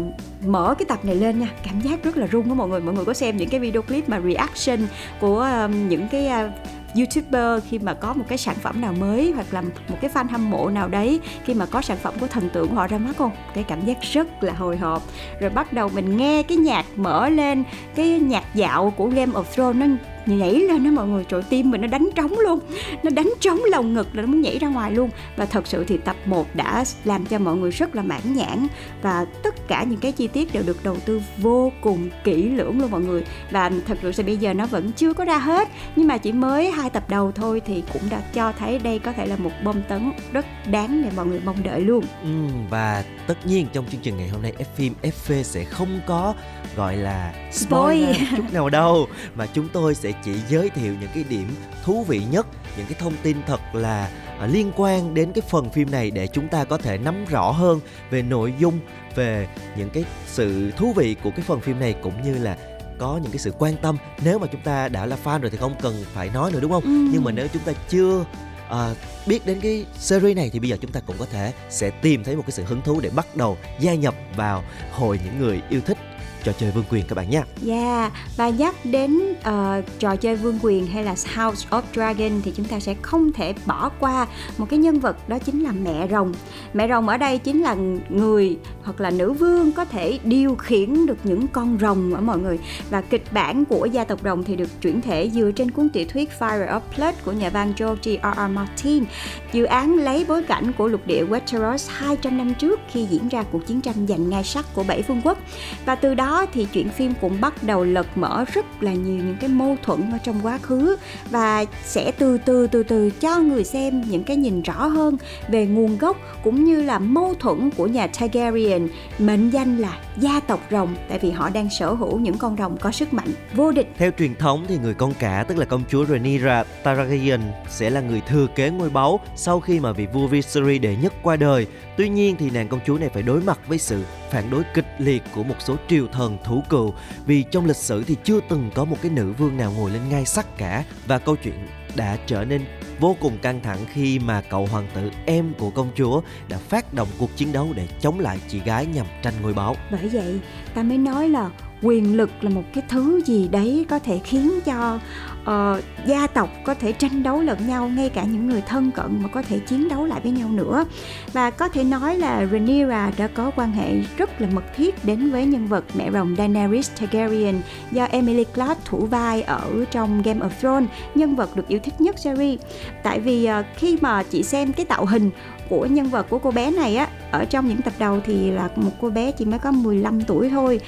mở 0.46 0.74
cái 0.78 0.86
tập 0.86 1.04
này 1.04 1.14
lên 1.14 1.38
nha 1.38 1.48
cảm 1.64 1.80
giác 1.80 2.04
rất 2.04 2.16
là 2.16 2.26
rung 2.32 2.48
đó 2.48 2.54
mọi 2.54 2.68
người. 2.68 2.80
Mọi 2.80 2.94
người 2.94 3.04
có 3.04 3.14
xem 3.14 3.36
những 3.36 3.48
cái 3.48 3.60
video 3.60 3.82
clip 3.82 4.08
mà 4.08 4.20
react 4.20 4.57
reaction 4.58 4.88
của 5.20 5.40
um, 5.40 5.88
những 5.88 6.08
cái 6.08 6.46
uh, 6.46 6.52
YouTuber 6.96 7.64
khi 7.68 7.78
mà 7.78 7.94
có 7.94 8.12
một 8.12 8.24
cái 8.28 8.38
sản 8.38 8.56
phẩm 8.62 8.80
nào 8.80 8.92
mới 8.92 9.32
hoặc 9.32 9.46
là 9.50 9.60
một 9.60 9.96
cái 10.00 10.10
fan 10.14 10.28
hâm 10.28 10.50
mộ 10.50 10.70
nào 10.70 10.88
đấy 10.88 11.20
khi 11.44 11.54
mà 11.54 11.66
có 11.66 11.82
sản 11.82 11.96
phẩm 11.96 12.14
của 12.20 12.26
thần 12.26 12.48
tượng 12.50 12.74
họ 12.74 12.86
ra 12.86 12.98
mắt 12.98 13.16
không? 13.18 13.30
Cái 13.54 13.64
cảm 13.64 13.84
giác 13.84 14.02
rất 14.02 14.42
là 14.42 14.52
hồi 14.52 14.76
hộp. 14.76 15.02
Rồi 15.40 15.50
bắt 15.50 15.72
đầu 15.72 15.88
mình 15.88 16.16
nghe 16.16 16.42
cái 16.42 16.56
nhạc 16.56 16.84
mở 16.96 17.28
lên 17.28 17.64
cái 17.94 18.08
nhạc 18.08 18.44
dạo 18.54 18.92
của 18.96 19.06
Game 19.06 19.32
of 19.32 19.44
Thrones 19.44 19.80
nó 19.80 19.96
nhảy 20.28 20.54
lên 20.54 20.84
đó 20.84 20.90
mọi 20.90 21.08
người 21.08 21.24
trời 21.24 21.42
tim 21.42 21.70
mình 21.70 21.80
nó 21.80 21.86
đánh 21.86 22.08
trống 22.14 22.38
luôn. 22.38 22.58
Nó 23.02 23.10
đánh 23.10 23.32
trống 23.40 23.60
lồng 23.70 23.94
ngực 23.94 24.08
là 24.12 24.22
nó 24.22 24.28
muốn 24.28 24.40
nhảy 24.40 24.58
ra 24.58 24.68
ngoài 24.68 24.92
luôn. 24.92 25.10
Và 25.36 25.46
thật 25.46 25.66
sự 25.66 25.84
thì 25.84 25.98
tập 25.98 26.16
1 26.24 26.46
đã 26.54 26.84
làm 27.04 27.26
cho 27.26 27.38
mọi 27.38 27.56
người 27.56 27.70
rất 27.70 27.94
là 27.94 28.02
mãn 28.02 28.20
nhãn. 28.34 28.66
Và 29.02 29.26
tất 29.42 29.68
cả 29.68 29.82
những 29.82 30.00
cái 30.00 30.12
chi 30.12 30.26
tiết 30.26 30.52
đều 30.52 30.62
được 30.62 30.84
đầu 30.84 30.96
tư 31.04 31.22
vô 31.38 31.72
cùng 31.80 32.08
kỹ 32.24 32.42
lưỡng 32.42 32.80
luôn 32.80 32.90
mọi 32.90 33.00
người. 33.00 33.24
Và 33.50 33.70
thật 33.86 33.98
sự 34.02 34.12
thì 34.12 34.22
bây 34.22 34.36
giờ 34.36 34.54
nó 34.54 34.66
vẫn 34.66 34.92
chưa 34.92 35.12
có 35.12 35.24
ra 35.24 35.38
hết. 35.38 35.68
Nhưng 35.96 36.08
mà 36.08 36.18
chỉ 36.18 36.32
mới 36.32 36.70
hai 36.70 36.90
tập 36.90 37.04
đầu 37.08 37.32
thôi 37.32 37.62
thì 37.66 37.82
cũng 37.92 38.02
đã 38.10 38.20
cho 38.34 38.52
thấy 38.58 38.78
đây 38.78 38.98
có 38.98 39.12
thể 39.12 39.26
là 39.26 39.36
một 39.36 39.50
bom 39.64 39.82
tấn 39.88 40.12
rất 40.32 40.46
đáng 40.70 41.02
để 41.02 41.10
mọi 41.16 41.26
người 41.26 41.40
mong 41.44 41.62
đợi 41.62 41.80
luôn. 41.80 42.04
Ừ, 42.22 42.28
và 42.70 43.04
tất 43.26 43.46
nhiên 43.46 43.66
trong 43.72 43.84
chương 43.92 44.00
trình 44.00 44.16
ngày 44.16 44.28
hôm 44.28 44.42
nay 44.42 44.52
F 44.58 44.64
phim 44.76 44.94
FV 45.02 45.42
sẽ 45.42 45.64
không 45.64 46.00
có 46.06 46.34
gọi 46.76 46.96
là 46.96 47.32
Spoil. 47.52 48.04
chút 48.36 48.52
nào 48.52 48.68
đâu. 48.68 49.08
Mà 49.34 49.46
chúng 49.46 49.68
tôi 49.72 49.94
sẽ 49.94 50.12
chỉ 50.24 50.32
giới 50.48 50.70
thiệu 50.70 50.94
những 51.00 51.10
cái 51.14 51.24
điểm 51.28 51.54
thú 51.84 52.04
vị 52.08 52.22
nhất 52.30 52.46
những 52.76 52.86
cái 52.86 52.96
thông 53.00 53.12
tin 53.22 53.36
thật 53.46 53.60
là 53.72 54.10
à, 54.40 54.46
liên 54.46 54.72
quan 54.76 55.14
đến 55.14 55.32
cái 55.32 55.42
phần 55.48 55.70
phim 55.70 55.90
này 55.90 56.10
để 56.10 56.26
chúng 56.26 56.48
ta 56.48 56.64
có 56.64 56.78
thể 56.78 56.98
nắm 56.98 57.24
rõ 57.24 57.50
hơn 57.50 57.80
về 58.10 58.22
nội 58.22 58.54
dung 58.58 58.78
về 59.14 59.48
những 59.76 59.90
cái 59.90 60.04
sự 60.26 60.70
thú 60.70 60.92
vị 60.92 61.16
của 61.22 61.30
cái 61.30 61.40
phần 61.46 61.60
phim 61.60 61.80
này 61.80 61.94
cũng 62.02 62.22
như 62.22 62.38
là 62.38 62.56
có 62.98 63.18
những 63.22 63.32
cái 63.32 63.38
sự 63.38 63.52
quan 63.58 63.74
tâm 63.82 63.96
nếu 64.24 64.38
mà 64.38 64.46
chúng 64.52 64.60
ta 64.60 64.88
đã 64.88 65.06
là 65.06 65.16
fan 65.24 65.40
rồi 65.40 65.50
thì 65.50 65.58
không 65.58 65.74
cần 65.82 66.04
phải 66.14 66.30
nói 66.34 66.52
nữa 66.52 66.60
đúng 66.60 66.72
không 66.72 66.82
Ừ. 66.84 67.08
nhưng 67.12 67.24
mà 67.24 67.32
nếu 67.32 67.48
chúng 67.52 67.62
ta 67.62 67.72
chưa 67.88 68.24
à, 68.70 68.94
biết 69.26 69.46
đến 69.46 69.60
cái 69.60 69.84
series 69.98 70.36
này 70.36 70.50
thì 70.52 70.58
bây 70.60 70.68
giờ 70.70 70.76
chúng 70.80 70.92
ta 70.92 71.00
cũng 71.00 71.16
có 71.18 71.26
thể 71.32 71.52
sẽ 71.70 71.90
tìm 71.90 72.24
thấy 72.24 72.36
một 72.36 72.42
cái 72.46 72.52
sự 72.52 72.64
hứng 72.64 72.82
thú 72.82 73.00
để 73.00 73.10
bắt 73.10 73.36
đầu 73.36 73.56
gia 73.80 73.94
nhập 73.94 74.14
vào 74.36 74.64
hội 74.92 75.20
những 75.24 75.38
người 75.38 75.60
yêu 75.70 75.80
thích 75.86 75.98
trò 76.44 76.52
chơi 76.52 76.70
vương 76.70 76.84
quyền 76.90 77.04
các 77.08 77.14
bạn 77.14 77.30
nhé. 77.30 77.42
Yeah, 77.66 78.12
và 78.36 78.48
nhắc 78.48 78.74
đến 78.84 79.18
uh, 79.32 79.84
trò 79.98 80.16
chơi 80.16 80.36
vương 80.36 80.58
quyền 80.62 80.86
hay 80.86 81.04
là 81.04 81.14
House 81.36 81.68
of 81.70 81.82
Dragon 81.94 82.40
thì 82.44 82.52
chúng 82.56 82.66
ta 82.66 82.80
sẽ 82.80 82.94
không 83.02 83.32
thể 83.32 83.54
bỏ 83.66 83.90
qua 84.00 84.26
một 84.58 84.66
cái 84.70 84.78
nhân 84.78 85.00
vật 85.00 85.28
đó 85.28 85.38
chính 85.38 85.62
là 85.62 85.72
mẹ 85.72 86.08
rồng. 86.10 86.32
Mẹ 86.74 86.88
rồng 86.88 87.08
ở 87.08 87.16
đây 87.16 87.38
chính 87.38 87.62
là 87.62 87.76
người 88.08 88.58
hoặc 88.84 89.00
là 89.00 89.10
nữ 89.10 89.32
vương 89.32 89.72
có 89.72 89.84
thể 89.84 90.18
điều 90.24 90.56
khiển 90.56 91.06
được 91.06 91.18
những 91.24 91.48
con 91.48 91.78
rồng 91.80 92.14
ở 92.14 92.20
mọi 92.20 92.38
người. 92.38 92.58
Và 92.90 93.00
kịch 93.00 93.24
bản 93.32 93.64
của 93.64 93.86
gia 93.86 94.04
tộc 94.04 94.20
rồng 94.24 94.44
thì 94.44 94.56
được 94.56 94.80
chuyển 94.82 95.00
thể 95.00 95.30
dựa 95.34 95.50
trên 95.50 95.70
cuốn 95.70 95.88
tiểu 95.88 96.04
thuyết 96.08 96.30
Fire 96.38 96.68
of 96.68 96.80
Blood 96.96 97.14
của 97.24 97.32
nhà 97.32 97.50
văn 97.50 97.72
George 97.78 98.12
R. 98.22 98.36
R. 98.36 98.50
Martin. 98.50 99.04
Dự 99.52 99.64
án 99.64 99.94
lấy 99.94 100.24
bối 100.28 100.42
cảnh 100.42 100.72
của 100.72 100.88
lục 100.88 101.06
địa 101.06 101.24
Westeros 101.24 101.90
200 101.92 102.38
năm 102.38 102.54
trước 102.54 102.80
khi 102.92 103.06
diễn 103.10 103.28
ra 103.28 103.42
cuộc 103.52 103.66
chiến 103.66 103.80
tranh 103.80 104.06
giành 104.08 104.30
ngai 104.30 104.44
sắc 104.44 104.74
của 104.74 104.82
bảy 104.82 105.02
vương 105.02 105.20
quốc. 105.24 105.38
Và 105.84 105.94
từ 105.94 106.14
đó 106.14 106.27
thì 106.52 106.66
chuyện 106.72 106.88
phim 106.88 107.12
cũng 107.20 107.40
bắt 107.40 107.62
đầu 107.62 107.84
lật 107.84 108.06
mở 108.14 108.44
rất 108.52 108.82
là 108.82 108.92
nhiều 108.92 109.24
những 109.24 109.36
cái 109.40 109.50
mâu 109.50 109.76
thuẫn 109.82 110.10
ở 110.12 110.18
trong 110.24 110.40
quá 110.42 110.58
khứ 110.58 110.96
và 111.30 111.64
sẽ 111.84 112.12
từ 112.18 112.38
từ 112.38 112.66
từ 112.66 112.82
từ 112.82 113.10
cho 113.10 113.38
người 113.38 113.64
xem 113.64 114.02
những 114.10 114.24
cái 114.24 114.36
nhìn 114.36 114.62
rõ 114.62 114.86
hơn 114.86 115.16
về 115.48 115.66
nguồn 115.66 115.98
gốc 115.98 116.16
cũng 116.44 116.64
như 116.64 116.82
là 116.82 116.98
mâu 116.98 117.34
thuẫn 117.34 117.70
của 117.76 117.86
nhà 117.86 118.06
Targaryen, 118.06 118.88
mệnh 119.18 119.50
danh 119.50 119.78
là 119.78 119.98
gia 120.20 120.40
tộc 120.40 120.60
rồng, 120.70 120.96
tại 121.08 121.18
vì 121.18 121.30
họ 121.30 121.50
đang 121.50 121.70
sở 121.70 121.92
hữu 121.92 122.18
những 122.18 122.38
con 122.38 122.56
rồng 122.56 122.76
có 122.76 122.92
sức 122.92 123.14
mạnh 123.14 123.28
vô 123.54 123.72
địch. 123.72 123.92
Theo 123.96 124.10
truyền 124.18 124.34
thống 124.34 124.64
thì 124.68 124.78
người 124.78 124.94
con 124.94 125.14
cả, 125.14 125.44
tức 125.48 125.58
là 125.58 125.64
công 125.64 125.82
chúa 125.88 126.04
Rhaenyra 126.04 126.64
Targaryen, 126.82 127.40
sẽ 127.68 127.90
là 127.90 128.00
người 128.00 128.20
thừa 128.20 128.46
kế 128.54 128.70
ngôi 128.70 128.90
báu 128.90 129.20
sau 129.36 129.60
khi 129.60 129.80
mà 129.80 129.92
vị 129.92 130.06
vua 130.12 130.26
Viserys 130.26 130.82
đệ 130.82 130.96
nhất 130.96 131.12
qua 131.22 131.36
đời. 131.36 131.66
Tuy 131.96 132.08
nhiên 132.08 132.36
thì 132.38 132.50
nàng 132.50 132.68
công 132.68 132.80
chúa 132.86 132.98
này 132.98 133.08
phải 133.08 133.22
đối 133.22 133.40
mặt 133.40 133.58
với 133.68 133.78
sự 133.78 134.02
phản 134.30 134.50
đối 134.50 134.62
kịch 134.74 134.86
liệt 134.98 135.22
của 135.34 135.42
một 135.42 135.56
số 135.58 135.76
triều 135.88 136.06
thần 136.06 136.38
thủ 136.44 136.62
cựu, 136.68 136.94
vì 137.26 137.42
trong 137.42 137.66
lịch 137.66 137.76
sử 137.76 138.04
thì 138.04 138.16
chưa 138.24 138.40
từng 138.48 138.70
có 138.74 138.84
một 138.84 138.96
cái 139.02 139.10
nữ 139.10 139.32
vương 139.38 139.56
nào 139.56 139.72
ngồi 139.76 139.90
lên 139.90 140.02
ngai 140.10 140.24
sắc 140.24 140.58
cả. 140.58 140.84
Và 141.06 141.18
câu 141.18 141.36
chuyện 141.36 141.54
đã 141.96 142.16
trở 142.26 142.44
nên 142.44 142.64
vô 143.00 143.16
cùng 143.20 143.38
căng 143.38 143.60
thẳng 143.60 143.78
khi 143.92 144.18
mà 144.18 144.42
cậu 144.50 144.66
hoàng 144.66 144.88
tử 144.94 145.10
em 145.26 145.52
của 145.58 145.70
công 145.70 145.90
chúa 145.96 146.20
đã 146.48 146.58
phát 146.58 146.94
động 146.94 147.08
cuộc 147.18 147.36
chiến 147.36 147.52
đấu 147.52 147.72
để 147.74 147.88
chống 148.00 148.20
lại 148.20 148.38
chị 148.48 148.60
gái 148.64 148.86
nhằm 148.86 149.06
tranh 149.22 149.34
ngôi 149.42 149.54
báu. 149.54 149.76
bởi 149.90 150.08
vậy, 150.08 150.40
ta 150.74 150.82
mới 150.82 150.98
nói 150.98 151.28
là 151.28 151.50
quyền 151.82 152.16
lực 152.16 152.30
là 152.40 152.50
một 152.50 152.64
cái 152.74 152.84
thứ 152.88 153.20
gì 153.24 153.48
đấy 153.48 153.86
có 153.88 153.98
thể 153.98 154.18
khiến 154.24 154.60
cho 154.64 154.98
uh, 155.42 155.84
gia 156.06 156.26
tộc 156.26 156.50
có 156.64 156.74
thể 156.74 156.92
tranh 156.92 157.22
đấu 157.22 157.40
lẫn 157.40 157.58
nhau 157.68 157.88
ngay 157.88 158.08
cả 158.08 158.24
những 158.24 158.48
người 158.48 158.60
thân 158.60 158.90
cận 158.90 159.22
mà 159.22 159.28
có 159.28 159.42
thể 159.42 159.58
chiến 159.58 159.88
đấu 159.88 160.04
lại 160.04 160.20
với 160.22 160.32
nhau 160.32 160.48
nữa. 160.48 160.84
Và 161.32 161.50
có 161.50 161.68
thể 161.68 161.84
nói 161.84 162.16
là 162.16 162.46
Rhaenyra 162.52 163.12
đã 163.16 163.26
có 163.26 163.50
quan 163.56 163.72
hệ 163.72 164.00
rất 164.16 164.40
là 164.40 164.48
mật 164.52 164.64
thiết 164.76 165.04
đến 165.04 165.30
với 165.30 165.46
nhân 165.46 165.66
vật 165.66 165.84
mẹ 165.94 166.10
rồng 166.10 166.36
Daenerys 166.36 166.90
Targaryen 167.00 167.60
do 167.92 168.04
Emily 168.04 168.44
Clarke 168.44 168.80
thủ 168.84 169.06
vai 169.06 169.42
ở 169.42 169.84
trong 169.90 170.22
Game 170.22 170.40
of 170.40 170.50
Thrones 170.60 170.90
nhân 171.14 171.36
vật 171.36 171.56
được 171.56 171.68
yêu 171.68 171.78
thích 171.82 172.00
nhất 172.00 172.18
series. 172.18 172.60
Tại 173.02 173.20
vì 173.20 173.48
uh, 173.60 173.66
khi 173.76 173.98
mà 174.00 174.22
chị 174.22 174.42
xem 174.42 174.72
cái 174.72 174.86
tạo 174.86 175.06
hình 175.06 175.30
của 175.68 175.86
nhân 175.86 176.08
vật 176.08 176.26
của 176.30 176.38
cô 176.38 176.50
bé 176.50 176.70
này 176.70 176.96
á 176.96 177.08
ở 177.30 177.44
trong 177.44 177.68
những 177.68 177.82
tập 177.82 177.92
đầu 177.98 178.20
thì 178.24 178.50
là 178.50 178.68
một 178.76 178.92
cô 179.00 179.10
bé 179.10 179.32
chỉ 179.32 179.44
mới 179.44 179.58
có 179.58 179.70
15 179.70 180.20
tuổi 180.20 180.48
thôi. 180.48 180.80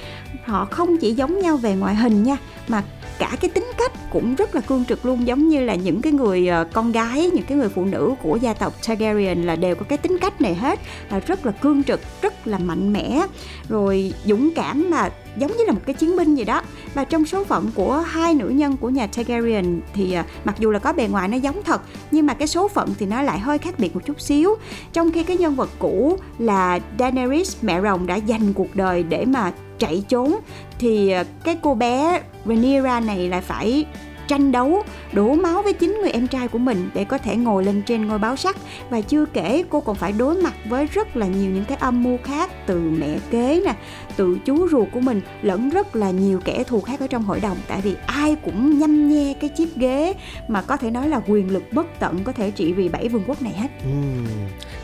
Họ 0.45 0.65
không 0.65 0.97
chỉ 0.97 1.13
giống 1.13 1.39
nhau 1.39 1.57
về 1.57 1.75
ngoại 1.75 1.95
hình 1.95 2.23
nha, 2.23 2.37
mà 2.67 2.83
cả 3.19 3.37
cái 3.41 3.49
tính 3.49 3.71
cách 3.77 3.91
cũng 4.11 4.35
rất 4.35 4.55
là 4.55 4.61
cương 4.61 4.85
trực 4.85 5.05
luôn, 5.05 5.27
giống 5.27 5.47
như 5.47 5.63
là 5.63 5.75
những 5.75 6.01
cái 6.01 6.13
người 6.13 6.47
ờ, 6.47 6.67
con 6.73 6.91
gái, 6.91 7.29
những 7.33 7.45
cái 7.47 7.57
người 7.57 7.69
phụ 7.69 7.85
nữ 7.85 8.13
của 8.23 8.35
gia 8.41 8.53
tộc 8.53 8.73
Targaryen 8.87 9.43
là 9.43 9.55
đều 9.55 9.75
có 9.75 9.85
cái 9.89 9.97
tính 9.97 10.17
cách 10.21 10.41
này 10.41 10.55
hết, 10.55 10.79
là 11.09 11.19
rất 11.19 11.45
là 11.45 11.51
cương 11.51 11.83
trực, 11.83 12.01
rất 12.21 12.47
là 12.47 12.57
mạnh 12.57 12.93
mẽ, 12.93 13.25
rồi 13.69 14.13
dũng 14.25 14.49
cảm 14.55 14.89
mà 14.89 15.09
giống 15.37 15.51
như 15.57 15.63
là 15.67 15.71
một 15.71 15.81
cái 15.85 15.93
chiến 15.93 16.17
binh 16.17 16.35
gì 16.35 16.43
đó 16.43 16.61
và 16.93 17.03
trong 17.03 17.25
số 17.25 17.43
phận 17.43 17.71
của 17.75 17.97
hai 17.97 18.33
nữ 18.33 18.49
nhân 18.49 18.77
của 18.77 18.89
nhà 18.89 19.07
Targaryen 19.07 19.81
thì 19.93 20.13
à, 20.13 20.25
mặc 20.45 20.55
dù 20.59 20.71
là 20.71 20.79
có 20.79 20.93
bề 20.93 21.07
ngoài 21.07 21.27
nó 21.27 21.37
giống 21.37 21.63
thật, 21.63 21.81
nhưng 22.11 22.25
mà 22.25 22.33
cái 22.33 22.47
số 22.47 22.67
phận 22.67 22.89
thì 22.99 23.05
nó 23.05 23.21
lại 23.21 23.39
hơi 23.39 23.57
khác 23.57 23.75
biệt 23.77 23.95
một 23.95 24.01
chút 24.05 24.21
xíu. 24.21 24.55
Trong 24.93 25.11
khi 25.11 25.23
cái 25.23 25.37
nhân 25.37 25.55
vật 25.55 25.69
cũ 25.79 26.17
là 26.39 26.79
Daenerys 26.99 27.57
mẹ 27.61 27.81
rồng 27.81 28.07
đã 28.07 28.15
dành 28.15 28.53
cuộc 28.53 28.75
đời 28.75 29.03
để 29.03 29.25
mà 29.25 29.51
chạy 29.79 30.03
trốn, 30.09 30.35
thì 30.79 31.09
à, 31.09 31.23
cái 31.43 31.57
cô 31.61 31.75
bé 31.75 32.21
Rhaenyra 32.45 32.99
này 32.99 33.29
lại 33.29 33.41
phải 33.41 33.85
tranh 34.31 34.51
đấu 34.51 34.83
đổ 35.13 35.33
máu 35.33 35.61
với 35.61 35.73
chính 35.73 35.99
người 36.01 36.11
em 36.11 36.27
trai 36.27 36.47
của 36.47 36.57
mình 36.57 36.89
để 36.93 37.03
có 37.03 37.17
thể 37.17 37.35
ngồi 37.35 37.63
lên 37.63 37.81
trên 37.81 38.07
ngôi 38.07 38.19
báo 38.19 38.35
sắt 38.35 38.55
và 38.89 39.01
chưa 39.01 39.25
kể 39.25 39.63
cô 39.69 39.81
còn 39.81 39.95
phải 39.95 40.11
đối 40.11 40.35
mặt 40.35 40.53
với 40.65 40.85
rất 40.85 41.17
là 41.17 41.27
nhiều 41.27 41.51
những 41.51 41.65
cái 41.65 41.77
âm 41.77 42.03
mưu 42.03 42.17
khác 42.23 42.51
từ 42.65 42.79
mẹ 42.79 43.19
kế 43.31 43.61
nè 43.65 43.73
từ 44.15 44.37
chú 44.45 44.67
ruột 44.67 44.87
của 44.91 44.99
mình 44.99 45.21
lẫn 45.41 45.69
rất 45.69 45.95
là 45.95 46.11
nhiều 46.11 46.39
kẻ 46.45 46.63
thù 46.63 46.81
khác 46.81 46.99
ở 46.99 47.07
trong 47.07 47.23
hội 47.23 47.39
đồng. 47.39 47.57
Tại 47.67 47.81
vì 47.81 47.95
ai 48.05 48.35
cũng 48.35 48.79
nhăm 48.79 49.09
nhe 49.09 49.33
cái 49.33 49.49
chiếc 49.49 49.75
ghế 49.75 50.13
mà 50.47 50.61
có 50.61 50.77
thể 50.77 50.91
nói 50.91 51.09
là 51.09 51.21
quyền 51.27 51.53
lực 51.53 51.63
bất 51.71 51.85
tận 51.99 52.23
có 52.23 52.31
thể 52.31 52.51
trị 52.51 52.73
vì 52.73 52.89
bảy 52.89 53.07
vương 53.07 53.23
quốc 53.27 53.41
này 53.41 53.53
hết. 53.53 53.67
Uhm, 53.89 54.27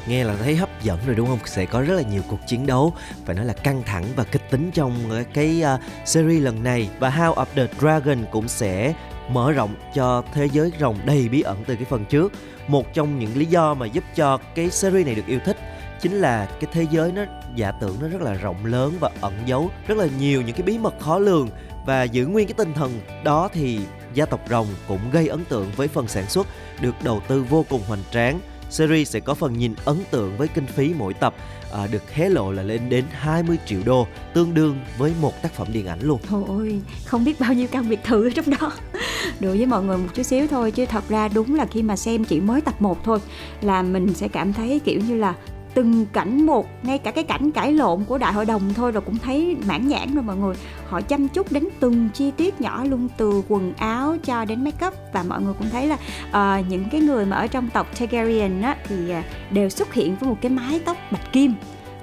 nghe 0.08 0.24
là 0.24 0.36
thấy 0.36 0.56
hấp 0.56 0.84
dẫn 0.84 1.00
rồi 1.06 1.16
đúng 1.16 1.28
không? 1.28 1.40
Sẽ 1.46 1.66
có 1.66 1.82
rất 1.82 1.94
là 1.94 2.02
nhiều 2.02 2.22
cuộc 2.30 2.40
chiến 2.48 2.66
đấu 2.66 2.94
phải 3.26 3.36
nói 3.36 3.46
là 3.46 3.54
căng 3.54 3.84
thẳng 3.86 4.04
và 4.16 4.24
kịch 4.24 4.52
tính 4.52 4.72
trong 4.74 4.94
cái 5.34 5.64
uh, 5.76 5.82
series 6.06 6.44
lần 6.44 6.64
này. 6.64 6.90
Và 7.00 7.10
House 7.10 7.42
of 7.42 7.46
the 7.56 7.68
Dragon 7.80 8.18
cũng 8.32 8.48
sẽ 8.48 8.94
mở 9.30 9.52
rộng 9.52 9.76
cho 9.96 10.24
thế 10.34 10.50
giới 10.52 10.72
rồng 10.80 10.98
đầy 11.06 11.30
bí 11.30 11.42
ẩn 11.42 11.64
từ 11.68 11.76
cái 11.76 11.86
phần 11.86 12.06
trước. 12.06 12.34
Một 12.68 12.94
trong 12.94 13.20
những 13.20 13.38
lý 13.38 13.46
do 13.46 13.74
mà 13.74 13.86
giúp 13.86 14.04
cho 14.16 14.38
cái 14.56 14.72
series 14.72 15.06
này 15.06 15.16
được 15.16 15.28
yêu 15.28 15.40
thích 15.46 15.58
chính 16.02 16.14
là 16.14 16.46
cái 16.46 16.72
thế 16.74 16.86
giới 16.92 17.12
nó, 17.12 17.22
giả 17.56 17.72
tưởng 17.72 17.98
nó 18.02 18.08
rất 18.08 18.22
là 18.22 18.34
rộng 18.34 18.66
lớn 18.66 18.94
và 19.00 19.10
ẩn 19.22 19.34
giấu 19.46 19.72
rất 19.88 19.98
là 19.98 20.08
nhiều 20.20 20.42
những 20.42 20.56
cái 20.56 20.64
bí 20.64 20.78
mật 20.78 21.00
khó 21.00 21.20
lường. 21.20 21.50
Và 21.86 22.04
giữ 22.04 22.26
nguyên 22.28 22.48
cái 22.48 22.54
tinh 22.54 22.74
thần 22.74 23.02
đó 23.24 23.50
thì 23.54 23.80
gia 24.14 24.26
tộc 24.26 24.40
rồng 24.50 24.68
cũng 24.88 25.12
gây 25.12 25.28
ấn 25.28 25.46
tượng 25.46 25.72
với 25.76 25.88
phần 25.88 26.08
sản 26.08 26.30
xuất, 26.30 26.48
được 26.82 26.96
đầu 27.04 27.22
tư 27.28 27.46
vô 27.50 27.66
cùng 27.70 27.82
hoành 27.88 28.04
tráng. 28.12 28.40
Series 28.70 29.10
sẽ 29.12 29.20
có 29.20 29.34
phần 29.34 29.54
nhìn 29.54 29.76
ấn 29.86 29.98
tượng 30.12 30.38
với 30.38 30.48
kinh 30.48 30.68
phí 30.68 30.94
mỗi 30.98 31.14
tập 31.14 31.36
à, 31.74 31.88
được 31.88 32.14
hé 32.14 32.30
lộ 32.30 32.52
là 32.52 32.64
lên 32.64 32.90
đến 32.90 33.06
20 33.12 33.58
triệu 33.66 33.80
đô 33.86 34.08
tương 34.34 34.54
đương 34.54 34.80
với 34.98 35.14
một 35.22 35.42
tác 35.42 35.54
phẩm 35.54 35.68
điện 35.74 35.88
ảnh 35.88 36.00
luôn. 36.02 36.20
Thôi 36.28 36.44
ôi, 36.48 36.82
không 37.06 37.26
biết 37.26 37.40
bao 37.40 37.54
nhiêu 37.54 37.68
căn 37.72 37.90
biệt 37.90 38.04
thự 38.04 38.28
ở 38.28 38.30
trong 38.30 38.46
đó. 38.60 38.72
Đùa 39.40 39.50
với 39.50 39.66
mọi 39.66 39.84
người 39.84 39.98
một 39.98 40.08
chút 40.14 40.24
xíu 40.24 40.48
thôi 40.48 40.72
Chứ 40.72 40.86
thật 40.86 41.10
ra 41.10 41.28
đúng 41.28 41.56
là 41.56 41.66
khi 41.66 41.84
mà 41.84 41.96
xem 41.96 42.26
chỉ 42.26 42.40
mới 42.40 42.62
tập 42.62 42.82
1 42.82 43.04
thôi 43.04 43.20
Là 43.62 43.82
mình 43.82 44.14
sẽ 44.14 44.28
cảm 44.28 44.54
thấy 44.54 44.82
kiểu 44.86 45.00
như 45.08 45.16
là 45.16 45.34
từng 45.78 46.06
cảnh 46.14 46.46
một 46.46 46.68
ngay 46.84 46.98
cả 46.98 47.12
cái 47.12 47.24
cảnh 47.24 47.52
cãi 47.52 47.74
lộn 47.74 48.04
của 48.04 48.18
đại 48.18 48.34
hội 48.34 48.46
đồng 48.46 48.74
thôi 48.74 48.92
rồi 48.92 49.02
cũng 49.02 49.18
thấy 49.18 49.58
mãn 49.68 49.88
nhãn 49.88 50.16
rồi 50.16 50.24
mọi 50.24 50.38
người. 50.38 50.56
Họ 50.88 51.02
chăm 51.02 51.28
chút 51.28 51.52
đến 51.52 51.68
từng 51.80 52.10
chi 52.14 52.32
tiết 52.32 52.62
nhỏ 52.62 52.84
luôn 52.84 53.08
từ 53.18 53.44
quần 53.48 53.74
áo 53.74 54.18
cho 54.24 54.46
đến 54.46 54.64
make 54.64 54.88
up 54.88 54.94
và 55.14 55.24
mọi 55.24 55.42
người 55.42 55.54
cũng 55.54 55.70
thấy 55.70 55.88
là 55.88 55.98
uh, 56.30 56.66
những 56.70 56.86
cái 56.92 57.02
người 57.02 57.26
mà 57.26 57.36
ở 57.36 57.48
trong 57.48 57.70
tộc 57.70 57.88
Targaryen 58.00 58.62
á 58.62 58.78
thì 58.88 58.96
uh, 58.96 59.26
đều 59.52 59.70
xuất 59.70 59.94
hiện 59.94 60.16
với 60.16 60.30
một 60.30 60.38
cái 60.42 60.52
mái 60.52 60.80
tóc 60.86 60.98
bạch 61.12 61.34
kim 61.34 61.54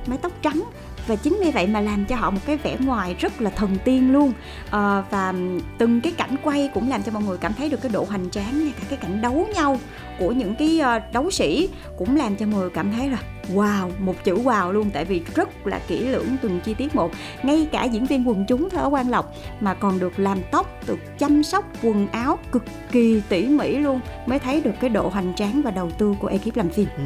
mái 0.06 0.18
tóc 0.18 0.32
trắng 0.42 0.64
và 1.06 1.16
chính 1.16 1.40
vì 1.44 1.50
vậy 1.50 1.66
mà 1.66 1.80
làm 1.80 2.04
cho 2.04 2.16
họ 2.16 2.30
một 2.30 2.40
cái 2.46 2.56
vẻ 2.56 2.76
ngoài 2.80 3.16
rất 3.18 3.40
là 3.40 3.50
thần 3.50 3.76
tiên 3.84 4.12
luôn. 4.12 4.32
À, 4.70 5.02
và 5.10 5.34
từng 5.78 6.00
cái 6.00 6.12
cảnh 6.12 6.36
quay 6.42 6.70
cũng 6.74 6.90
làm 6.90 7.02
cho 7.02 7.12
mọi 7.12 7.22
người 7.22 7.38
cảm 7.38 7.52
thấy 7.52 7.68
được 7.68 7.82
cái 7.82 7.92
độ 7.92 8.06
hoành 8.08 8.30
tráng 8.30 8.64
ngay 8.64 8.72
cả 8.80 8.86
cái 8.88 8.98
cảnh 8.98 9.22
đấu 9.22 9.46
nhau 9.54 9.78
của 10.18 10.32
những 10.32 10.54
cái 10.54 10.80
ờ, 10.80 11.00
đấu 11.12 11.30
sĩ 11.30 11.68
cũng 11.98 12.16
làm 12.16 12.36
cho 12.36 12.46
mọi 12.46 12.60
người 12.60 12.70
cảm 12.70 12.92
thấy 12.92 13.10
là 13.10 13.18
wow 13.54 13.90
một 13.98 14.24
chữ 14.24 14.34
wow 14.34 14.72
luôn. 14.72 14.90
Tại 14.90 15.04
vì 15.04 15.22
rất 15.34 15.66
là 15.66 15.80
kỹ 15.88 15.98
lưỡng 15.98 16.36
từng 16.42 16.60
chi 16.60 16.74
tiết 16.74 16.94
một. 16.94 17.10
Ngay 17.42 17.68
cả 17.72 17.84
diễn 17.84 18.06
viên 18.06 18.28
quần 18.28 18.44
chúng 18.48 18.70
thôi 18.70 18.80
ở 18.80 18.88
quan 18.88 19.10
lộc 19.10 19.34
mà 19.60 19.74
còn 19.74 19.98
được 19.98 20.18
làm 20.18 20.38
tóc 20.50 20.86
được 20.86 20.98
chăm 21.18 21.42
sóc 21.42 21.64
quần 21.82 22.08
áo 22.08 22.38
cực 22.52 22.64
kỳ 22.92 23.22
tỉ 23.28 23.46
mỉ 23.46 23.76
luôn 23.76 24.00
mới 24.26 24.38
thấy 24.38 24.60
được 24.60 24.74
cái 24.80 24.90
độ 24.90 25.08
hoành 25.08 25.34
tráng 25.34 25.62
và 25.62 25.70
đầu 25.70 25.90
tư 25.90 26.14
của 26.20 26.28
ekip 26.28 26.56
làm 26.56 26.68
phim. 26.68 26.86
Ừ, 26.96 27.02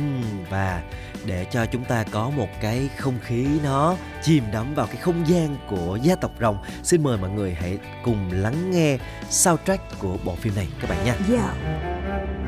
và 0.51 0.83
để 1.29 1.47
cho 1.51 1.67
chúng 1.67 1.85
ta 1.85 2.05
có 2.11 2.31
một 2.31 2.49
cái 2.61 2.89
không 2.97 3.19
khí 3.23 3.47
nó 3.65 3.97
chìm 4.23 4.45
đắm 4.53 4.75
vào 4.75 4.87
cái 4.87 4.97
không 4.97 5.29
gian 5.29 5.57
của 5.69 5.99
gia 6.03 6.17
tộc 6.17 6.31
rồng 6.41 6.59
xin 6.83 7.03
mời 7.03 7.19
mọi 7.19 7.31
người 7.31 7.55
hãy 7.55 7.79
cùng 8.05 8.31
lắng 8.33 8.71
nghe 8.71 8.99
soundtrack 9.31 9.99
của 9.99 10.17
bộ 10.25 10.35
phim 10.35 10.55
này 10.57 10.69
các 10.81 10.91
bạn 10.91 11.05
nha 11.05 11.15
yeah. 11.31 12.48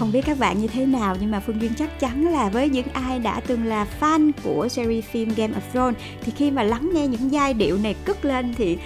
Không 0.00 0.12
biết 0.12 0.24
các 0.26 0.38
bạn 0.38 0.60
như 0.60 0.66
thế 0.66 0.86
nào, 0.86 1.16
nhưng 1.20 1.30
mà 1.30 1.40
Phương 1.40 1.60
Duyên 1.60 1.72
chắc 1.78 2.00
chắn 2.00 2.26
là 2.26 2.48
với 2.48 2.68
những 2.68 2.86
ai 2.92 3.18
đã 3.18 3.40
từng 3.46 3.64
là 3.64 3.86
fan 4.00 4.30
của 4.44 4.68
series 4.68 5.04
phim 5.04 5.28
Game 5.36 5.54
of 5.54 5.60
Thrones, 5.72 6.00
thì 6.22 6.32
khi 6.36 6.50
mà 6.50 6.62
lắng 6.62 6.90
nghe 6.94 7.06
những 7.06 7.32
giai 7.32 7.54
điệu 7.54 7.78
này 7.78 7.94
cất 8.04 8.24
lên 8.24 8.54
thì 8.56 8.78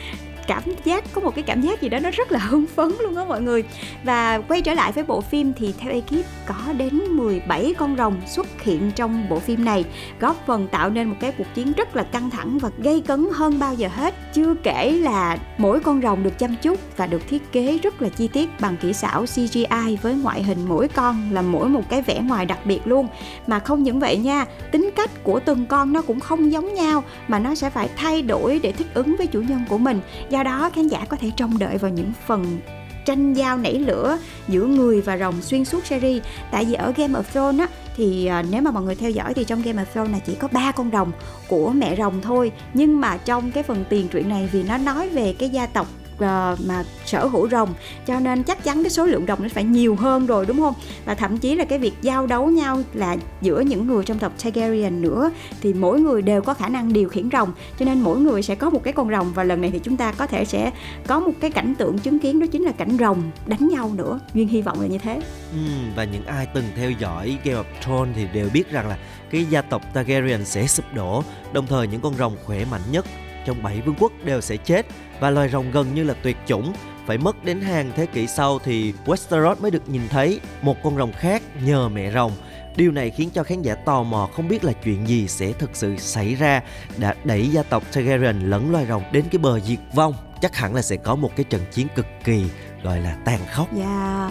cảm 0.46 0.62
giác, 0.84 1.04
có 1.12 1.20
một 1.20 1.34
cái 1.34 1.42
cảm 1.42 1.60
giác 1.60 1.80
gì 1.80 1.88
đó 1.88 1.98
nó 1.98 2.10
rất 2.10 2.32
là 2.32 2.38
hưng 2.38 2.66
phấn 2.66 2.92
luôn 3.00 3.16
á 3.16 3.24
mọi 3.24 3.42
người. 3.42 3.64
Và 4.04 4.40
quay 4.48 4.60
trở 4.60 4.74
lại 4.74 4.92
với 4.92 5.04
bộ 5.04 5.20
phim 5.20 5.52
thì 5.52 5.74
theo 5.78 5.92
ekip 5.92 6.26
có 6.46 6.72
đến 6.76 6.98
17 7.04 7.74
con 7.78 7.96
rồng 7.96 8.20
xuất 8.26 8.62
hiện 8.62 8.90
trong 8.94 9.28
bộ 9.28 9.38
phim 9.38 9.64
này, 9.64 9.84
góp 10.20 10.46
phần 10.46 10.68
tạo 10.68 10.90
nên 10.90 11.08
một 11.08 11.16
cái 11.20 11.32
cuộc 11.38 11.54
chiến 11.54 11.72
rất 11.72 11.96
là 11.96 12.02
căng 12.02 12.30
thẳng 12.30 12.58
và 12.58 12.70
gây 12.78 13.00
cấn 13.00 13.26
hơn 13.32 13.58
bao 13.58 13.74
giờ 13.74 13.88
hết. 13.94 14.14
Chưa 14.34 14.54
kể 14.62 14.90
là 15.02 15.36
mỗi 15.58 15.80
con 15.80 16.02
rồng 16.02 16.22
được 16.22 16.38
chăm 16.38 16.56
chút 16.62 16.80
và 16.96 17.06
được 17.06 17.28
thiết 17.28 17.52
kế 17.52 17.78
rất 17.82 18.02
là 18.02 18.08
chi 18.08 18.28
tiết 18.28 18.60
bằng 18.60 18.76
kỹ 18.76 18.92
xảo 18.92 19.26
CGI 19.26 19.98
với 20.02 20.14
ngoại 20.14 20.42
hình 20.42 20.58
mỗi 20.68 20.88
con 20.88 21.30
là 21.32 21.42
mỗi 21.42 21.68
một 21.68 21.82
cái 21.88 22.02
vẻ 22.02 22.20
ngoài 22.20 22.46
đặc 22.46 22.58
biệt 22.64 22.80
luôn. 22.84 23.08
Mà 23.46 23.58
không 23.58 23.82
những 23.82 24.00
vậy 24.00 24.16
nha, 24.16 24.44
tính 24.72 24.90
cách 24.96 25.24
của 25.24 25.40
từng 25.40 25.66
con 25.66 25.92
nó 25.92 26.02
cũng 26.02 26.20
không 26.20 26.52
giống 26.52 26.74
nhau 26.74 27.04
mà 27.28 27.38
nó 27.38 27.54
sẽ 27.54 27.70
phải 27.70 27.88
thay 27.96 28.22
đổi 28.22 28.60
để 28.62 28.72
thích 28.72 28.86
ứng 28.94 29.16
với 29.16 29.26
chủ 29.26 29.40
nhân 29.40 29.64
của 29.68 29.78
mình 29.78 30.00
do 30.34 30.42
đó, 30.42 30.70
khán 30.74 30.88
giả 30.88 31.04
có 31.08 31.16
thể 31.16 31.30
trông 31.36 31.58
đợi 31.58 31.78
vào 31.78 31.90
những 31.90 32.12
phần 32.26 32.58
tranh 33.04 33.34
giao 33.34 33.58
nảy 33.58 33.78
lửa 33.78 34.18
giữa 34.48 34.66
người 34.66 35.00
và 35.00 35.16
rồng 35.16 35.42
xuyên 35.42 35.64
suốt 35.64 35.86
series. 35.86 36.22
Tại 36.50 36.64
vì 36.64 36.74
ở 36.74 36.92
Game 36.96 37.18
of 37.18 37.22
Thrones 37.22 37.60
á, 37.60 37.68
thì 37.96 38.26
à, 38.26 38.44
nếu 38.50 38.62
mà 38.62 38.70
mọi 38.70 38.82
người 38.82 38.94
theo 38.94 39.10
dõi 39.10 39.34
thì 39.34 39.44
trong 39.44 39.62
Game 39.62 39.82
of 39.82 39.84
Thrones 39.92 40.12
là 40.12 40.18
chỉ 40.18 40.34
có 40.34 40.48
ba 40.52 40.72
con 40.72 40.90
rồng 40.92 41.12
của 41.48 41.70
mẹ 41.70 41.96
rồng 41.96 42.20
thôi. 42.22 42.52
Nhưng 42.74 43.00
mà 43.00 43.16
trong 43.16 43.50
cái 43.50 43.62
phần 43.62 43.84
tiền 43.88 44.08
truyện 44.08 44.28
này 44.28 44.48
vì 44.52 44.62
nó 44.62 44.78
nói 44.78 45.08
về 45.08 45.34
cái 45.38 45.48
gia 45.48 45.66
tộc 45.66 45.86
Ờ, 46.18 46.56
mà 46.66 46.84
sở 47.06 47.26
hữu 47.26 47.48
rồng. 47.48 47.74
Cho 48.06 48.20
nên 48.20 48.42
chắc 48.42 48.64
chắn 48.64 48.82
cái 48.82 48.90
số 48.90 49.06
lượng 49.06 49.24
rồng 49.28 49.42
nó 49.42 49.48
phải 49.48 49.64
nhiều 49.64 49.96
hơn 49.96 50.26
rồi 50.26 50.46
đúng 50.46 50.58
không? 50.58 50.74
Và 51.04 51.14
thậm 51.14 51.38
chí 51.38 51.54
là 51.54 51.64
cái 51.64 51.78
việc 51.78 51.94
giao 52.02 52.26
đấu 52.26 52.46
nhau 52.46 52.82
là 52.92 53.16
giữa 53.40 53.60
những 53.60 53.86
người 53.86 54.04
trong 54.04 54.18
tộc 54.18 54.32
Targaryen 54.44 55.02
nữa 55.02 55.30
thì 55.60 55.74
mỗi 55.74 56.00
người 56.00 56.22
đều 56.22 56.42
có 56.42 56.54
khả 56.54 56.68
năng 56.68 56.92
điều 56.92 57.08
khiển 57.08 57.30
rồng. 57.30 57.52
Cho 57.78 57.84
nên 57.84 58.00
mỗi 58.00 58.18
người 58.18 58.42
sẽ 58.42 58.54
có 58.54 58.70
một 58.70 58.82
cái 58.84 58.92
con 58.92 59.10
rồng 59.10 59.32
và 59.32 59.44
lần 59.44 59.60
này 59.60 59.70
thì 59.70 59.78
chúng 59.78 59.96
ta 59.96 60.12
có 60.12 60.26
thể 60.26 60.44
sẽ 60.44 60.70
có 61.06 61.20
một 61.20 61.32
cái 61.40 61.50
cảnh 61.50 61.74
tượng 61.74 61.98
chứng 61.98 62.18
kiến 62.18 62.40
đó 62.40 62.46
chính 62.46 62.62
là 62.62 62.72
cảnh 62.72 62.96
rồng 63.00 63.22
đánh 63.46 63.68
nhau 63.68 63.90
nữa. 63.96 64.20
Duyên 64.34 64.48
hy 64.48 64.62
vọng 64.62 64.80
là 64.80 64.86
như 64.86 64.98
thế. 64.98 65.20
Ừ, 65.52 65.58
và 65.96 66.04
những 66.04 66.26
ai 66.26 66.46
từng 66.54 66.64
theo 66.76 66.90
dõi 66.90 67.38
Game 67.44 67.58
of 67.58 67.64
Thrones 67.82 68.16
thì 68.16 68.26
đều 68.32 68.48
biết 68.52 68.70
rằng 68.70 68.88
là 68.88 68.98
cái 69.30 69.46
gia 69.50 69.62
tộc 69.62 69.82
Targaryen 69.94 70.44
sẽ 70.44 70.66
sụp 70.66 70.84
đổ 70.94 71.24
đồng 71.52 71.66
thời 71.66 71.86
những 71.86 72.00
con 72.00 72.14
rồng 72.14 72.36
khỏe 72.44 72.64
mạnh 72.70 72.82
nhất 72.90 73.06
trong 73.46 73.62
bảy 73.62 73.80
vương 73.80 73.94
quốc 73.98 74.12
đều 74.24 74.40
sẽ 74.40 74.56
chết 74.56 74.86
và 75.20 75.30
loài 75.30 75.48
rồng 75.48 75.70
gần 75.70 75.94
như 75.94 76.04
là 76.04 76.14
tuyệt 76.22 76.36
chủng 76.46 76.72
phải 77.06 77.18
mất 77.18 77.44
đến 77.44 77.60
hàng 77.60 77.92
thế 77.96 78.06
kỷ 78.06 78.26
sau 78.26 78.58
thì 78.58 78.94
Westeros 79.06 79.56
mới 79.60 79.70
được 79.70 79.88
nhìn 79.88 80.02
thấy 80.08 80.40
một 80.62 80.76
con 80.82 80.96
rồng 80.96 81.12
khác 81.12 81.42
nhờ 81.64 81.88
mẹ 81.88 82.10
rồng 82.12 82.32
Điều 82.76 82.92
này 82.92 83.10
khiến 83.10 83.30
cho 83.34 83.42
khán 83.42 83.62
giả 83.62 83.74
tò 83.74 84.02
mò 84.02 84.28
không 84.36 84.48
biết 84.48 84.64
là 84.64 84.72
chuyện 84.72 85.08
gì 85.08 85.28
sẽ 85.28 85.52
thực 85.52 85.70
sự 85.72 85.96
xảy 85.96 86.34
ra 86.34 86.62
đã 86.96 87.14
đẩy 87.24 87.48
gia 87.48 87.62
tộc 87.62 87.82
Targaryen 87.92 88.40
lẫn 88.40 88.72
loài 88.72 88.86
rồng 88.86 89.02
đến 89.12 89.24
cái 89.30 89.38
bờ 89.38 89.60
diệt 89.60 89.78
vong. 89.94 90.14
Chắc 90.40 90.56
hẳn 90.56 90.74
là 90.74 90.82
sẽ 90.82 90.96
có 90.96 91.14
một 91.14 91.30
cái 91.36 91.44
trận 91.44 91.62
chiến 91.72 91.86
cực 91.94 92.06
kỳ 92.24 92.44
gọi 92.82 93.00
là 93.00 93.16
tàn 93.24 93.40
khốc. 93.52 93.68
Dạ 93.72 94.30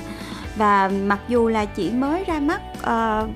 Và 0.55 0.87
mặc 0.87 1.19
dù 1.27 1.47
là 1.47 1.65
chỉ 1.65 1.91
mới 1.91 2.23
ra 2.23 2.39
mắt 2.39 2.61
uh, 2.77 3.29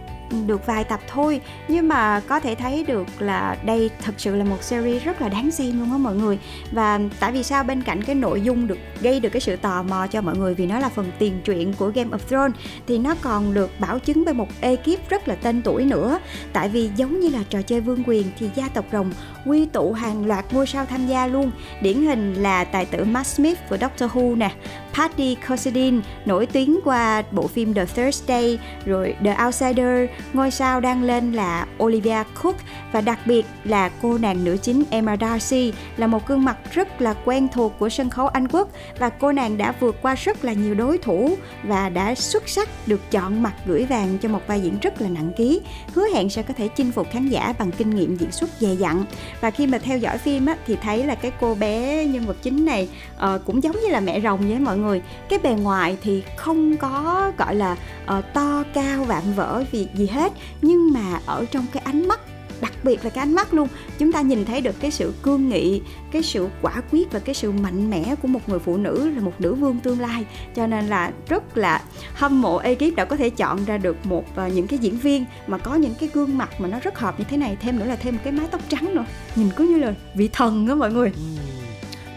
được 0.46 0.66
vài 0.66 0.84
tập 0.84 1.00
thôi. 1.08 1.42
Nhưng 1.68 1.88
mà 1.88 2.20
có 2.20 2.40
thể 2.40 2.56
thấy 2.56 2.84
được 2.84 3.08
là 3.20 3.58
đây 3.66 3.90
thật 4.04 4.14
sự 4.18 4.36
là 4.36 4.44
một 4.44 4.64
series 4.64 5.04
rất 5.04 5.22
là 5.22 5.30
đáng 5.30 5.52
xem 5.52 5.80
luôn 5.80 5.92
á 5.92 5.98
mọi 5.98 6.16
người. 6.16 6.40
Và 6.72 7.00
tại 7.20 7.32
vì 7.32 7.44
sao 7.44 7.64
bên 7.64 7.82
cạnh 7.82 8.04
cái 8.04 8.16
nội 8.16 8.42
dung 8.42 8.68
được 8.68 8.78
gây 9.02 9.20
được 9.20 9.30
cái 9.30 9.42
sự 9.42 9.56
tò 9.56 9.84
mò 9.84 10.08
cho 10.08 10.22
mọi 10.22 10.38
người 10.38 10.54
Vì 10.54 10.66
nó 10.66 10.80
là 10.80 10.90
phần 10.90 11.12
tiền 11.20 11.42
truyện 11.44 11.74
của 11.74 11.92
Game 11.96 12.10
of 12.10 12.18
Thrones, 12.18 12.56
Thì 12.88 12.98
nó 12.98 13.16
còn 13.22 13.54
được 13.54 13.80
bảo 13.80 14.00
chứng 14.00 14.26
bởi 14.26 14.34
một 14.34 14.48
ekip 14.60 15.10
rất 15.10 15.28
là 15.28 15.36
tên 15.36 15.62
tuổi 15.62 15.86
nữa. 15.86 16.20
Tại 16.54 16.70
vì 16.70 16.90
giống 16.96 17.20
như 17.20 17.30
là 17.30 17.44
trò 17.50 17.62
chơi 17.62 17.82
vương 17.82 18.04
quyền 18.06 18.28
thì 18.40 18.50
gia 18.56 18.68
tộc 18.68 18.86
rồng 18.92 19.12
quy 19.48 19.66
tụ 19.66 19.94
hàng 19.94 20.26
loạt 20.26 20.54
ngôi 20.54 20.68
sao 20.68 20.86
tham 20.86 21.08
gia 21.08 21.28
luôn. 21.28 21.52
Điển 21.82 22.02
hình 22.02 22.34
là 22.34 22.64
tài 22.64 22.86
tử 22.86 23.04
Matt 23.04 23.28
Smith 23.28 23.60
của 23.70 23.78
Doctor 23.78 24.12
Who 24.12 24.38
nè 24.38 24.52
Patty 24.94 25.36
Considine 25.48 26.02
nổi 26.26 26.46
tiếng 26.46 26.80
qua 26.84 27.24
bộ 27.32 27.48
phim 27.48 27.74
The 27.74 27.86
Thursday, 27.86 28.60
rồi 28.86 29.16
The 29.24 29.38
Outsider, 29.46 30.10
ngôi 30.34 30.52
sao 30.52 30.82
đang 30.82 31.04
lên 31.04 31.34
là 31.34 31.68
Olivia 31.84 32.24
Cook 32.44 32.56
và 32.92 33.02
đặc 33.02 33.20
biệt 33.26 33.46
là 33.64 33.90
cô 34.02 34.18
nàng 34.18 34.44
nữ 34.44 34.58
chính 34.62 34.84
Emma 34.90 35.18
Darcy 35.22 35.74
là 35.98 36.08
một 36.08 36.28
gương 36.28 36.46
mặt 36.46 36.58
rất 36.72 37.02
là 37.02 37.14
quen 37.26 37.48
thuộc 37.54 37.74
của 37.80 37.90
sân 37.90 38.10
khấu 38.10 38.28
Anh 38.28 38.48
Quốc 38.48 38.70
và 39.00 39.10
cô 39.10 39.32
nàng 39.32 39.58
đã 39.58 39.74
vượt 39.80 39.96
qua 40.02 40.16
rất 40.16 40.46
là 40.46 40.54
nhiều 40.54 40.76
đối 40.76 40.98
thủ 40.98 41.36
và 41.64 41.90
đã 41.90 42.16
xuất 42.16 42.50
sắc 42.50 42.70
được 42.88 43.12
chọn 43.12 43.44
mặt 43.44 43.54
gửi 43.66 43.86
vàng 43.86 44.18
cho 44.22 44.30
một 44.30 44.42
vai 44.48 44.62
diễn 44.62 44.80
rất 44.82 45.02
là 45.02 45.10
nặng 45.10 45.32
ký. 45.38 45.62
Hứa 45.94 46.06
hẹn 46.14 46.30
sẽ 46.30 46.42
có 46.42 46.54
thể 46.54 46.68
chinh 46.68 46.92
phục 46.92 47.08
khán 47.12 47.30
giả 47.30 47.54
bằng 47.60 47.72
kinh 47.72 47.90
nghiệm 47.90 48.16
diễn 48.16 48.32
xuất 48.32 48.50
dày 48.60 48.78
dặn 48.78 49.06
và 49.42 49.52
khi 49.52 49.68
mà 49.68 49.78
theo 49.78 49.98
dõi 49.98 50.18
phim 50.18 50.46
á, 50.46 50.58
thì 50.68 50.76
thấy 50.76 51.04
là 51.04 51.16
cái 51.16 51.32
cô 51.40 51.56
bé 51.56 52.06
nhân 52.06 52.26
vật 52.26 52.38
chính 52.42 52.66
này 52.66 52.90
uh, 53.16 53.42
cũng 53.46 53.64
giống 53.64 53.76
như 53.82 53.88
là 53.90 54.00
mẹ 54.00 54.22
rồng 54.22 54.40
với 54.50 54.60
mọi 54.60 54.78
người. 54.78 55.02
Cái 55.30 55.40
bề 55.40 55.52
ngoài 55.52 55.98
thì 56.02 56.24
không 56.36 56.78
có 56.78 57.32
gọi 57.38 57.56
là 57.56 57.78
uh, 58.18 58.26
to 58.34 58.64
cao 58.74 59.04
vạm 59.04 59.24
vỡ 59.36 59.64
vì 59.72 59.88
gì 59.94 60.08
hết. 60.08 60.34
Nhưng 60.62 60.94
mà 60.94 61.20
ở 61.26 61.46
trong 61.52 61.66
cái 61.74 61.84
ánh 61.86 62.08
mắt 62.08 62.20
đặc 62.62 62.74
biệt 62.84 63.04
là 63.04 63.10
cái 63.10 63.22
ánh 63.22 63.36
mắt 63.36 63.54
luôn. 63.54 63.68
Chúng 63.98 64.12
ta 64.12 64.22
nhìn 64.22 64.46
thấy 64.46 64.62
được 64.62 64.76
cái 64.80 64.92
sự 64.92 65.14
cương 65.22 65.50
nghị 65.50 65.82
cái 66.12 66.24
sự 66.24 66.48
quả 66.62 66.82
quyết 66.92 67.12
và 67.12 67.20
cái 67.20 67.36
sự 67.36 67.52
mạnh 67.52 67.90
mẽ 67.90 68.16
của 68.22 68.28
một 68.28 68.50
người 68.50 68.60
phụ 68.60 68.78
nữ 68.78 69.12
là 69.16 69.22
một 69.22 69.34
nữ 69.40 69.54
vương 69.54 69.80
tương 69.80 70.00
lai. 70.00 70.26
Cho 70.56 70.68
nên 70.68 70.88
là 70.88 71.12
rất 71.30 71.58
là 71.58 71.82
hâm 72.14 72.42
mộ 72.42 72.58
ekip 72.58 72.96
đã 72.96 73.06
có 73.06 73.16
thể 73.16 73.30
chọn 73.30 73.66
ra 73.66 73.78
được 73.78 74.06
một 74.06 74.26
uh, 74.46 74.54
những 74.54 74.68
cái 74.68 74.80
diễn 74.80 74.98
viên 74.98 75.26
mà 75.48 75.58
có 75.58 75.76
những 75.76 75.94
cái 76.00 76.10
gương 76.14 76.38
mặt 76.38 76.62
mà 76.62 76.68
nó 76.68 76.80
rất 76.80 77.00
hợp 77.00 77.20
như 77.20 77.26
thế 77.30 77.38
này. 77.38 77.58
Thêm 77.62 77.80
nữa 77.80 77.86
là 77.86 77.96
thêm 77.96 78.16
một 78.16 78.22
cái 78.24 78.34
mái 78.34 78.48
tóc 78.52 78.62
trắng 78.70 78.96
nữa. 78.96 79.06
Nhìn 79.36 79.50
cứ 79.56 79.68
như 79.68 79.78
là 79.78 79.94
vị 80.16 80.30
thần 80.34 80.68
á 80.68 80.76
mọi 80.76 80.92
người. 80.92 81.12
Ừ 81.16 81.47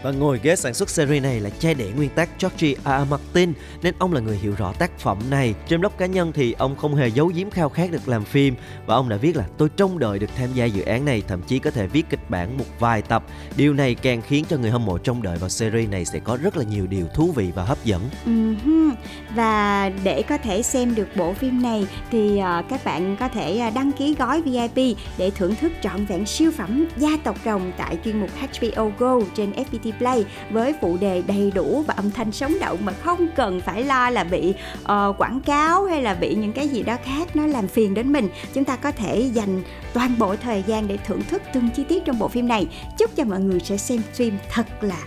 và 0.03 0.11
ngồi 0.11 0.39
ghế 0.43 0.55
sản 0.55 0.73
xuất 0.73 0.89
series 0.89 1.23
này 1.23 1.39
là 1.39 1.49
cha 1.59 1.73
đẻ 1.73 1.85
nguyên 1.95 2.09
tác 2.09 2.29
George 2.41 2.67
R. 2.67 3.05
R. 3.05 3.09
Martin 3.09 3.53
nên 3.81 3.93
ông 3.99 4.13
là 4.13 4.19
người 4.19 4.37
hiểu 4.37 4.55
rõ 4.57 4.73
tác 4.73 4.99
phẩm 4.99 5.17
này. 5.29 5.53
Trên 5.67 5.81
blog 5.81 5.93
cá 5.97 6.05
nhân 6.05 6.31
thì 6.31 6.53
ông 6.53 6.75
không 6.75 6.95
hề 6.95 7.07
giấu 7.07 7.31
giếm 7.35 7.49
khao 7.49 7.69
khát 7.69 7.91
được 7.91 8.07
làm 8.07 8.23
phim 8.23 8.55
và 8.85 8.95
ông 8.95 9.09
đã 9.09 9.17
viết 9.17 9.35
là 9.35 9.43
tôi 9.57 9.69
trông 9.69 9.99
đợi 9.99 10.19
được 10.19 10.29
tham 10.37 10.49
gia 10.53 10.65
dự 10.65 10.81
án 10.81 11.05
này, 11.05 11.23
thậm 11.27 11.41
chí 11.41 11.59
có 11.59 11.71
thể 11.71 11.87
viết 11.87 12.09
kịch 12.09 12.29
bản 12.29 12.57
một 12.57 12.65
vài 12.79 13.01
tập. 13.01 13.23
Điều 13.57 13.73
này 13.73 13.95
càng 13.95 14.21
khiến 14.21 14.45
cho 14.49 14.57
người 14.57 14.71
hâm 14.71 14.85
mộ 14.85 14.97
trông 14.97 15.23
đợi 15.23 15.37
vào 15.37 15.49
series 15.49 15.89
này 15.89 16.05
sẽ 16.05 16.19
có 16.19 16.37
rất 16.41 16.57
là 16.57 16.63
nhiều 16.63 16.87
điều 16.87 17.07
thú 17.07 17.31
vị 17.31 17.51
và 17.55 17.63
hấp 17.63 17.85
dẫn. 17.85 18.01
Uh-huh. 18.25 18.91
Và 19.35 19.89
để 20.03 20.21
có 20.21 20.37
thể 20.37 20.61
xem 20.61 20.95
được 20.95 21.07
bộ 21.15 21.33
phim 21.33 21.61
này 21.61 21.87
thì 22.11 22.39
uh, 22.39 22.69
các 22.69 22.83
bạn 22.85 23.15
có 23.19 23.27
thể 23.27 23.57
ờ, 23.57 23.69
đăng 23.69 23.91
ký 23.91 24.15
gói 24.19 24.41
VIP 24.41 24.97
để 25.17 25.29
thưởng 25.29 25.55
thức 25.55 25.71
trọn 25.81 26.05
vẹn 26.05 26.25
siêu 26.25 26.51
phẩm 26.57 26.87
Gia 26.97 27.17
tộc 27.23 27.35
rồng 27.45 27.71
tại 27.77 27.97
chuyên 28.05 28.19
mục 28.19 28.29
HBO 28.39 28.91
Go 28.97 29.19
trên 29.35 29.51
FPT 29.51 29.90
Play 29.97 30.25
với 30.49 30.73
phụ 30.81 30.97
đề 30.97 31.23
đầy 31.27 31.51
đủ 31.55 31.83
và 31.87 31.93
âm 31.93 32.11
thanh 32.11 32.31
sống 32.31 32.53
động 32.59 32.77
mà 32.83 32.93
không 32.93 33.27
cần 33.35 33.61
phải 33.61 33.83
lo 33.83 34.09
là 34.09 34.23
bị 34.23 34.53
uh, 34.81 35.17
quảng 35.17 35.39
cáo 35.45 35.85
hay 35.85 36.01
là 36.01 36.13
bị 36.13 36.35
những 36.35 36.53
cái 36.53 36.67
gì 36.67 36.83
đó 36.83 36.97
khác 37.03 37.35
nó 37.35 37.47
làm 37.47 37.67
phiền 37.67 37.93
đến 37.93 38.13
mình. 38.13 38.29
Chúng 38.53 38.65
ta 38.65 38.75
có 38.75 38.91
thể 38.91 39.29
dành 39.33 39.63
toàn 39.93 40.15
bộ 40.19 40.35
thời 40.35 40.63
gian 40.67 40.87
để 40.87 40.97
thưởng 40.97 41.21
thức 41.29 41.41
từng 41.53 41.69
chi 41.69 41.83
tiết 41.83 42.05
trong 42.05 42.19
bộ 42.19 42.27
phim 42.27 42.47
này. 42.47 42.67
Chúc 42.97 43.15
cho 43.15 43.23
mọi 43.23 43.39
người 43.39 43.59
sẽ 43.59 43.77
xem 43.77 44.01
phim 44.13 44.37
thật 44.49 44.65
là 44.81 44.97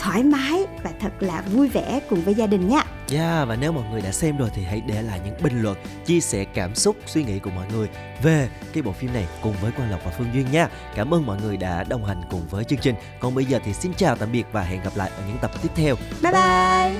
thoải 0.00 0.22
mái 0.22 0.66
và 0.82 0.90
thật 1.00 1.12
là 1.20 1.42
vui 1.52 1.68
vẻ 1.68 2.00
cùng 2.10 2.20
với 2.20 2.34
gia 2.34 2.46
đình 2.46 2.68
nha. 2.68 2.76
Yeah, 2.76 2.88
dạ, 3.08 3.44
và 3.44 3.56
nếu 3.56 3.72
mọi 3.72 3.84
người 3.90 4.00
đã 4.00 4.12
xem 4.12 4.36
rồi 4.36 4.50
thì 4.54 4.62
hãy 4.62 4.82
để 4.86 5.02
lại 5.02 5.20
những 5.24 5.34
bình 5.42 5.62
luận, 5.62 5.76
chia 6.06 6.20
sẻ 6.20 6.44
cảm 6.54 6.74
xúc, 6.74 6.96
suy 7.06 7.24
nghĩ 7.24 7.38
của 7.38 7.50
mọi 7.50 7.66
người 7.72 7.88
về 8.22 8.48
cái 8.72 8.82
bộ 8.82 8.92
phim 8.92 9.12
này 9.12 9.26
cùng 9.42 9.54
với 9.60 9.72
Quang 9.72 9.90
Lộc 9.90 10.04
và 10.04 10.10
Phương 10.18 10.30
Duyên 10.34 10.46
nha. 10.52 10.68
Cảm 10.94 11.14
ơn 11.14 11.26
mọi 11.26 11.38
người 11.42 11.56
đã 11.56 11.84
đồng 11.84 12.04
hành 12.04 12.20
cùng 12.30 12.42
với 12.50 12.64
chương 12.64 12.78
trình. 12.78 12.94
Còn 13.20 13.34
bây 13.34 13.44
giờ 13.44 13.58
thì 13.64 13.72
xin 13.72 13.94
chào 13.94 14.16
tạm 14.16 14.32
biệt 14.32 14.44
và 14.52 14.62
hẹn 14.62 14.82
gặp 14.82 14.92
lại 14.96 15.10
ở 15.16 15.22
những 15.28 15.38
tập 15.40 15.50
tiếp 15.62 15.68
theo. 15.74 15.94
Bye 16.22 16.32
bye. 16.32 16.94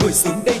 Ngồi 0.00 0.12
xuống 0.12 0.44
đây 0.44 0.60